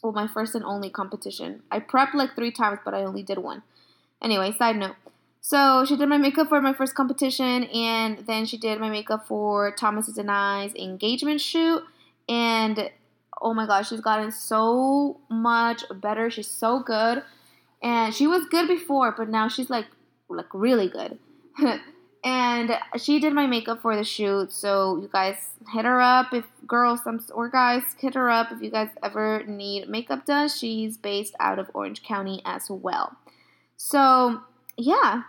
Well, 0.03 0.13
my 0.13 0.27
first 0.27 0.53
and 0.53 0.63
only 0.63 0.91
competition. 0.91 1.63
I 1.71 1.79
prepped 1.79 2.13
like 2.13 2.35
three 2.35 2.51
times, 2.51 2.77
but 2.85 2.93
I 2.93 3.03
only 3.03 3.23
did 3.23 3.39
one. 3.39 3.63
Anyway, 4.21 4.51
side 4.51 4.75
note. 4.75 4.95
So 5.47 5.85
she 5.85 5.95
did 5.95 6.09
my 6.09 6.17
makeup 6.17 6.49
for 6.49 6.59
my 6.59 6.73
first 6.73 6.93
competition, 6.93 7.63
and 7.73 8.17
then 8.27 8.45
she 8.45 8.57
did 8.57 8.81
my 8.81 8.89
makeup 8.89 9.29
for 9.29 9.71
Thomas's 9.71 10.17
and 10.17 10.29
I's 10.29 10.75
engagement 10.75 11.39
shoot. 11.39 11.85
And 12.27 12.91
oh 13.41 13.53
my 13.53 13.65
gosh, 13.65 13.87
she's 13.87 14.01
gotten 14.01 14.33
so 14.33 15.21
much 15.29 15.85
better. 16.01 16.29
She's 16.29 16.49
so 16.49 16.81
good, 16.81 17.23
and 17.81 18.13
she 18.13 18.27
was 18.27 18.43
good 18.51 18.67
before, 18.67 19.13
but 19.17 19.29
now 19.29 19.47
she's 19.47 19.69
like 19.69 19.85
like 20.27 20.53
really 20.53 20.89
good. 20.89 21.17
and 22.25 22.77
she 22.97 23.17
did 23.21 23.31
my 23.31 23.47
makeup 23.47 23.81
for 23.81 23.95
the 23.95 24.03
shoot. 24.03 24.51
So 24.51 24.97
you 24.97 25.07
guys 25.09 25.37
hit 25.71 25.85
her 25.85 26.01
up 26.01 26.33
if 26.33 26.43
girls 26.67 26.99
or 27.33 27.47
guys 27.47 27.83
hit 27.97 28.15
her 28.15 28.29
up 28.29 28.51
if 28.51 28.61
you 28.61 28.69
guys 28.69 28.89
ever 29.01 29.45
need 29.47 29.87
makeup 29.87 30.25
done. 30.25 30.49
She's 30.49 30.97
based 30.97 31.35
out 31.39 31.57
of 31.57 31.71
Orange 31.73 32.03
County 32.03 32.41
as 32.43 32.69
well. 32.69 33.15
So 33.77 34.41
yeah. 34.77 35.23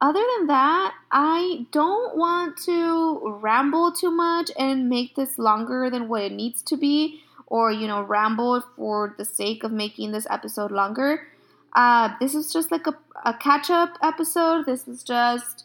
Other 0.00 0.22
than 0.36 0.46
that, 0.46 0.94
I 1.10 1.66
don't 1.72 2.16
want 2.16 2.56
to 2.64 3.38
ramble 3.42 3.92
too 3.92 4.10
much 4.10 4.50
and 4.58 4.88
make 4.88 5.16
this 5.16 5.38
longer 5.38 5.90
than 5.90 6.08
what 6.08 6.22
it 6.22 6.32
needs 6.32 6.62
to 6.62 6.76
be, 6.76 7.20
or 7.46 7.72
you 7.72 7.88
know, 7.88 8.02
ramble 8.02 8.62
for 8.76 9.14
the 9.18 9.24
sake 9.24 9.64
of 9.64 9.72
making 9.72 10.12
this 10.12 10.26
episode 10.30 10.70
longer. 10.70 11.26
Uh, 11.74 12.10
this 12.20 12.34
is 12.34 12.52
just 12.52 12.70
like 12.70 12.86
a, 12.86 12.96
a 13.24 13.34
catch 13.34 13.70
up 13.70 13.98
episode. 14.02 14.66
This 14.66 14.86
is 14.86 15.02
just 15.02 15.64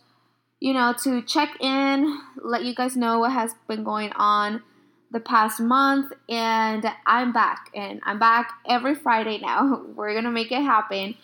you 0.63 0.71
know, 0.71 0.93
to 1.03 1.21
check 1.23 1.57
in, 1.59 2.21
let 2.41 2.63
you 2.63 2.73
guys 2.73 2.95
know 2.95 3.19
what 3.19 3.33
has 3.33 3.53
been 3.67 3.83
going 3.83 4.13
on 4.13 4.63
the 5.11 5.19
past 5.19 5.59
month. 5.59 6.13
And 6.29 6.85
I'm 7.05 7.33
back, 7.33 7.69
and 7.75 7.99
I'm 8.05 8.17
back 8.17 8.49
every 8.65 8.95
Friday 8.95 9.39
now. 9.39 9.81
We're 9.95 10.13
gonna 10.13 10.31
make 10.31 10.53
it 10.53 10.61
happen. 10.61 11.15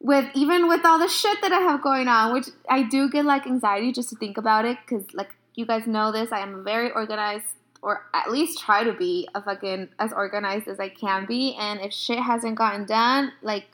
With 0.00 0.28
even 0.34 0.68
with 0.68 0.84
all 0.84 0.98
the 0.98 1.08
shit 1.08 1.38
that 1.42 1.52
I 1.52 1.60
have 1.60 1.82
going 1.82 2.06
on, 2.08 2.32
which 2.32 2.48
I 2.68 2.82
do 2.82 3.08
get 3.08 3.24
like 3.24 3.46
anxiety 3.46 3.92
just 3.92 4.10
to 4.10 4.16
think 4.16 4.36
about 4.36 4.64
it, 4.64 4.78
because 4.84 5.12
like 5.14 5.34
you 5.54 5.66
guys 5.66 5.86
know 5.86 6.12
this, 6.12 6.32
I 6.32 6.40
am 6.40 6.62
very 6.64 6.90
organized, 6.90 7.46
or 7.82 8.04
at 8.14 8.30
least 8.30 8.60
try 8.60 8.84
to 8.84 8.92
be 8.92 9.28
a 9.34 9.42
fucking 9.42 9.88
as 9.98 10.12
organized 10.12 10.68
as 10.68 10.78
I 10.78 10.90
can 10.90 11.26
be. 11.26 11.56
And 11.58 11.80
if 11.80 11.92
shit 11.92 12.18
hasn't 12.18 12.56
gotten 12.56 12.84
done, 12.84 13.32
like 13.42 13.66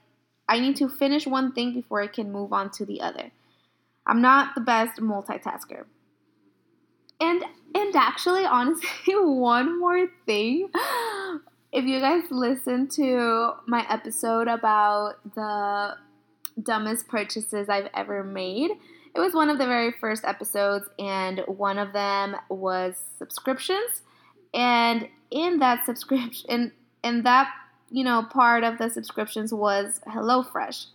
I 0.49 0.61
need 0.61 0.77
to 0.77 0.89
finish 0.89 1.27
one 1.27 1.53
thing 1.53 1.75
before 1.75 2.03
I 2.03 2.07
can 2.07 2.33
move 2.33 2.53
on 2.53 2.71
to 2.73 2.85
the 2.85 3.01
other. 3.01 3.33
I'm 4.07 4.21
not 4.21 4.55
the 4.55 4.61
best 4.61 5.01
multitasker. 5.01 5.85
And 7.21 7.45
and 7.75 7.97
actually 7.97 8.45
honestly 8.45 8.89
one 9.15 9.79
more 9.79 10.09
thing. 10.27 10.71
If 11.73 11.87
you 11.87 12.01
guys 12.01 12.25
listen 12.31 12.89
to 12.97 13.53
my 13.67 13.87
episode 13.89 14.47
about 14.47 15.15
the 15.35 15.97
dumbest 16.61 17.09
purchases 17.09 17.69
I've 17.69 17.89
ever 17.95 18.25
made, 18.25 18.71
it 19.15 19.21
was 19.21 19.35
one 19.35 19.51
of 19.51 19.59
the 19.59 19.67
very 19.67 19.93
first 19.93 20.25
episodes 20.25 20.87
and 20.99 21.41
one 21.47 21.79
of 21.79 21.93
them 21.93 22.37
was 22.49 23.01
subscriptions. 23.19 24.03
And 24.55 25.09
in 25.31 25.59
that 25.59 25.87
subscription 25.87 26.51
and 26.51 26.73
in 27.03 27.23
that 27.23 27.49
you 27.93 28.05
know, 28.05 28.23
part 28.23 28.65
of 28.65 28.79
the 28.79 28.89
subscriptions 28.89 29.53
was 29.53 30.01
HelloFresh. 30.09 30.87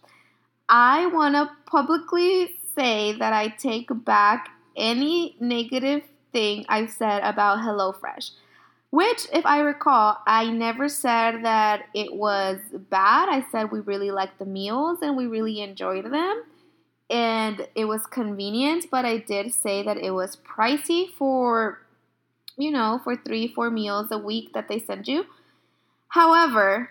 I 0.67 1.05
want 1.07 1.35
to 1.35 1.49
publicly 1.67 2.55
say 2.75 3.13
that 3.13 3.33
I 3.33 3.49
take 3.49 3.89
back 4.03 4.49
any 4.75 5.35
negative 5.39 6.01
thing 6.33 6.65
I've 6.67 6.89
said 6.89 7.21
about 7.23 7.59
HelloFresh. 7.59 8.31
Which, 8.89 9.27
if 9.33 9.45
I 9.45 9.59
recall, 9.59 10.17
I 10.25 10.49
never 10.49 10.87
said 10.87 11.43
that 11.43 11.85
it 11.93 12.13
was 12.13 12.59
bad. 12.73 13.27
I 13.29 13.45
said 13.51 13.71
we 13.71 13.81
really 13.81 14.11
liked 14.11 14.39
the 14.39 14.45
meals 14.45 14.99
and 15.01 15.17
we 15.17 15.27
really 15.27 15.61
enjoyed 15.61 16.05
them. 16.05 16.43
And 17.09 17.67
it 17.75 17.85
was 17.85 18.05
convenient, 18.05 18.85
but 18.89 19.05
I 19.05 19.17
did 19.17 19.53
say 19.53 19.83
that 19.83 19.97
it 19.97 20.11
was 20.11 20.37
pricey 20.37 21.09
for, 21.17 21.79
you 22.57 22.71
know, 22.71 22.99
for 23.03 23.15
three, 23.15 23.47
four 23.47 23.69
meals 23.69 24.07
a 24.11 24.17
week 24.17 24.53
that 24.53 24.67
they 24.67 24.79
send 24.79 25.07
you. 25.07 25.25
However, 26.09 26.89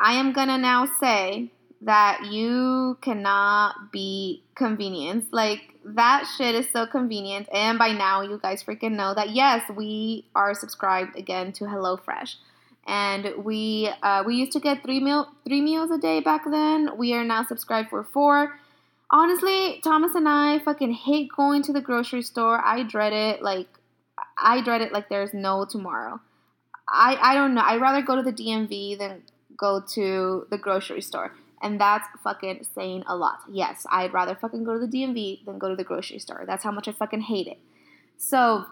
I 0.00 0.14
am 0.14 0.32
gonna 0.32 0.58
now 0.58 0.86
say 1.00 1.50
that 1.82 2.26
you 2.30 2.98
cannot 3.00 3.92
be 3.92 4.42
convenience. 4.54 5.26
Like 5.32 5.60
that 5.84 6.24
shit 6.36 6.54
is 6.54 6.68
so 6.70 6.86
convenient. 6.86 7.48
And 7.52 7.78
by 7.78 7.92
now, 7.92 8.22
you 8.22 8.38
guys 8.42 8.62
freaking 8.62 8.92
know 8.92 9.14
that 9.14 9.30
yes, 9.30 9.62
we 9.74 10.26
are 10.34 10.54
subscribed 10.54 11.16
again 11.16 11.52
to 11.52 11.64
HelloFresh, 11.64 12.36
and 12.86 13.44
we 13.44 13.90
uh, 14.02 14.22
we 14.26 14.36
used 14.36 14.52
to 14.52 14.60
get 14.60 14.82
three 14.82 15.00
meal 15.00 15.28
three 15.44 15.60
meals 15.60 15.90
a 15.90 15.98
day 15.98 16.20
back 16.20 16.42
then. 16.50 16.96
We 16.96 17.14
are 17.14 17.24
now 17.24 17.44
subscribed 17.44 17.90
for 17.90 18.04
four. 18.04 18.58
Honestly, 19.08 19.80
Thomas 19.84 20.16
and 20.16 20.28
I 20.28 20.58
fucking 20.58 20.92
hate 20.92 21.30
going 21.36 21.62
to 21.62 21.72
the 21.72 21.80
grocery 21.80 22.22
store. 22.22 22.60
I 22.64 22.82
dread 22.82 23.12
it 23.12 23.42
like 23.42 23.68
I 24.38 24.62
dread 24.62 24.80
it 24.80 24.92
like 24.92 25.08
there's 25.08 25.32
no 25.32 25.64
tomorrow. 25.64 26.20
I, 26.88 27.16
I 27.20 27.34
don't 27.34 27.54
know. 27.54 27.62
I'd 27.64 27.80
rather 27.80 28.02
go 28.02 28.16
to 28.16 28.22
the 28.22 28.32
DMV 28.32 28.98
than 28.98 29.22
go 29.56 29.82
to 29.94 30.46
the 30.50 30.58
grocery 30.58 31.00
store. 31.00 31.32
And 31.62 31.80
that's 31.80 32.06
fucking 32.22 32.66
saying 32.74 33.04
a 33.06 33.16
lot. 33.16 33.38
Yes, 33.50 33.86
I'd 33.90 34.12
rather 34.12 34.34
fucking 34.34 34.64
go 34.64 34.78
to 34.78 34.86
the 34.86 34.86
DMV 34.86 35.44
than 35.44 35.58
go 35.58 35.68
to 35.68 35.76
the 35.76 35.84
grocery 35.84 36.18
store. 36.18 36.44
That's 36.46 36.64
how 36.64 36.70
much 36.70 36.86
I 36.86 36.92
fucking 36.92 37.22
hate 37.22 37.46
it. 37.46 37.58
So, 38.18 38.66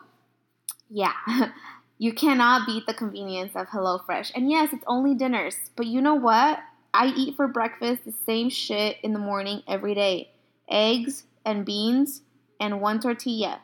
yeah, 0.91 1.13
you 1.99 2.13
cannot 2.13 2.67
beat 2.67 2.87
the 2.87 2.95
convenience 2.95 3.53
of 3.55 3.69
HelloFresh. 3.69 4.33
And 4.35 4.51
yes, 4.51 4.73
it's 4.73 4.85
only 4.87 5.15
dinners. 5.15 5.57
But 5.77 5.87
you 5.87 6.01
know 6.01 6.15
what? 6.15 6.59
I 6.93 7.07
eat 7.17 7.37
for 7.37 7.49
breakfast 7.49 8.05
the 8.05 8.15
same 8.27 8.51
shit 8.51 8.99
in 9.03 9.13
the 9.13 9.19
morning 9.19 9.63
every 9.67 9.95
day 9.95 10.31
eggs 10.71 11.25
and 11.45 11.67
beans 11.67 12.23
and 12.61 12.81
one 12.81 13.01
tortilla. 13.01 13.61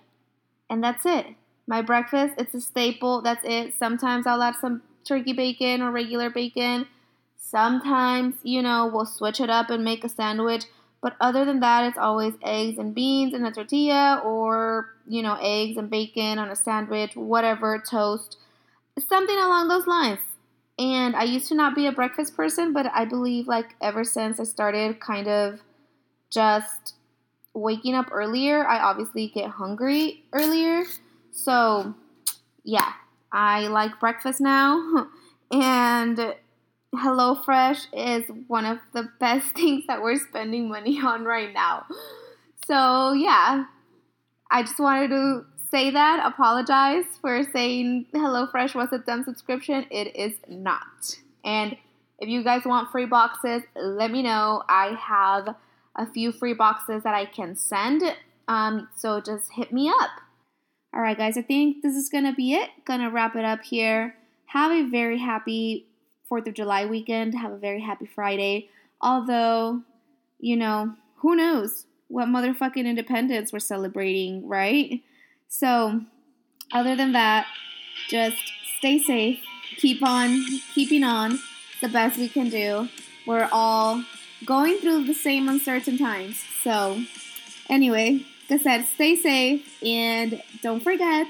And 0.68 0.83
that's 0.83 1.06
it. 1.06 1.26
My 1.66 1.83
breakfast, 1.83 2.35
it's 2.37 2.54
a 2.54 2.61
staple. 2.61 3.22
That's 3.22 3.44
it. 3.44 3.74
Sometimes 3.78 4.26
I'll 4.26 4.42
add 4.42 4.56
some 4.61 4.83
turkey 5.04 5.33
bacon 5.33 5.83
or 5.83 5.90
regular 5.90 6.30
bacon. 6.30 6.87
Sometimes, 7.40 8.35
you 8.44 8.62
know, 8.62 8.88
we'll 8.92 9.07
switch 9.07 9.40
it 9.40 9.50
up 9.50 9.70
and 9.70 9.83
make 9.83 10.05
a 10.05 10.09
sandwich. 10.09 10.66
But 11.03 11.16
other 11.20 11.44
than 11.46 11.61
that, 11.61 11.85
it's 11.85 11.98
always 11.98 12.35
eggs 12.42 12.79
and 12.79 12.94
beans 12.94 13.33
in 13.33 13.44
a 13.44 13.50
tortilla 13.50 14.20
or, 14.22 14.94
you 15.09 15.22
know, 15.22 15.38
eggs 15.40 15.79
and 15.79 15.88
bacon 15.90 16.38
on 16.38 16.50
a 16.50 16.55
sandwich, 16.55 17.16
whatever, 17.16 17.83
toast, 17.85 18.37
something 19.09 19.37
along 19.37 19.68
those 19.68 19.87
lines. 19.87 20.20
And 20.79 21.16
I 21.16 21.24
used 21.24 21.48
to 21.48 21.55
not 21.55 21.74
be 21.74 21.87
a 21.87 21.92
breakfast 21.92 22.37
person, 22.37 22.72
but 22.72 22.87
I 22.94 23.07
believe, 23.07 23.48
like, 23.48 23.74
ever 23.81 24.05
since 24.05 24.38
I 24.38 24.44
started 24.44 25.00
kind 25.00 25.26
of 25.26 25.61
just 26.29 26.94
waking 27.55 27.94
up 27.94 28.09
earlier, 28.12 28.66
I 28.66 28.79
obviously 28.79 29.29
get 29.29 29.50
hungry 29.50 30.24
earlier. 30.33 30.85
So, 31.33 31.94
yeah, 32.64 32.92
I 33.33 33.68
like 33.68 33.98
breakfast 33.98 34.40
now. 34.40 35.09
and 35.50 36.35
HelloFresh 36.94 37.87
is 37.92 38.24
one 38.48 38.64
of 38.64 38.79
the 38.92 39.09
best 39.18 39.46
things 39.55 39.85
that 39.87 40.03
we're 40.03 40.18
spending 40.18 40.68
money 40.68 41.00
on 41.00 41.24
right 41.24 41.53
now. 41.53 41.87
So, 42.66 43.12
yeah, 43.12 43.64
I 44.50 44.62
just 44.62 44.79
wanted 44.79 45.09
to 45.09 45.44
say 45.70 45.90
that, 45.90 46.24
apologize 46.26 47.05
for 47.20 47.42
saying 47.53 48.07
HelloFresh 48.12 48.74
was 48.74 48.92
a 48.92 48.98
dumb 48.98 49.24
subscription. 49.24 49.87
It 49.90 50.16
is 50.16 50.35
not. 50.48 51.18
And 51.44 51.76
if 52.18 52.29
you 52.29 52.42
guys 52.42 52.64
want 52.64 52.90
free 52.90 53.07
boxes, 53.07 53.62
let 53.76 54.11
me 54.11 54.22
know. 54.22 54.62
I 54.68 54.96
have 55.00 55.55
a 55.96 56.07
few 56.12 56.33
free 56.33 56.55
boxes 56.55 57.03
that 57.05 57.14
I 57.14 57.24
can 57.24 57.57
send. 57.57 58.03
Um, 58.48 58.88
so 58.96 59.20
just 59.20 59.53
hit 59.53 59.72
me 59.72 59.88
up. 59.88 60.11
All 60.92 61.00
right, 61.00 61.16
guys, 61.16 61.38
I 61.38 61.42
think 61.42 61.83
this 61.83 61.94
is 61.94 62.09
going 62.09 62.24
to 62.24 62.33
be 62.33 62.55
it. 62.55 62.68
Gonna 62.85 63.11
wrap 63.11 63.37
it 63.37 63.44
up 63.44 63.62
here. 63.62 64.16
Have 64.46 64.72
a 64.72 64.88
very 64.90 65.18
happy 65.18 65.87
4th 66.31 66.47
of 66.47 66.55
July 66.55 66.87
weekend. 66.87 67.35
Have 67.35 67.53
a 67.53 67.59
very 67.59 67.81
happy 67.81 68.07
Friday. 68.07 68.69
Although, 69.01 69.83
you 70.38 70.57
know, 70.57 70.95
who 71.16 71.37
knows 71.37 71.87
what 72.09 72.29
motherfucking 72.29 72.87
independence 72.87 73.53
we're 73.53 73.59
celebrating, 73.59 74.47
right? 74.47 75.03
So, 75.49 76.03
other 76.73 76.97
than 76.97 77.12
that, 77.12 77.47
just 78.09 78.37
stay 78.79 79.03
safe. 79.03 79.40
Keep 79.77 80.03
on 80.03 80.45
keeping 80.75 81.05
on 81.05 81.38
the 81.81 81.88
best 81.88 82.19
we 82.19 82.29
can 82.29 82.49
do. 82.49 82.88
We're 83.27 83.49
all 83.53 84.05
going 84.45 84.79
through 84.79 85.05
the 85.05 85.14
same 85.14 85.49
uncertain 85.49 85.99
times. 85.99 86.43
So, 86.62 87.03
anyway, 87.69 88.25
like 88.49 88.61
I 88.61 88.62
said, 88.62 88.85
stay 88.87 89.16
safe 89.16 89.83
and 89.83 90.43
don't 90.62 90.83
forget 90.83 91.29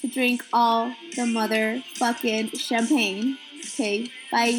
to 0.00 0.08
drink 0.08 0.44
all 0.52 0.88
the 1.16 1.22
motherfucking 1.22 2.58
champagne. 2.58 3.38
Okay, 3.58 4.10
拜。 4.34 4.50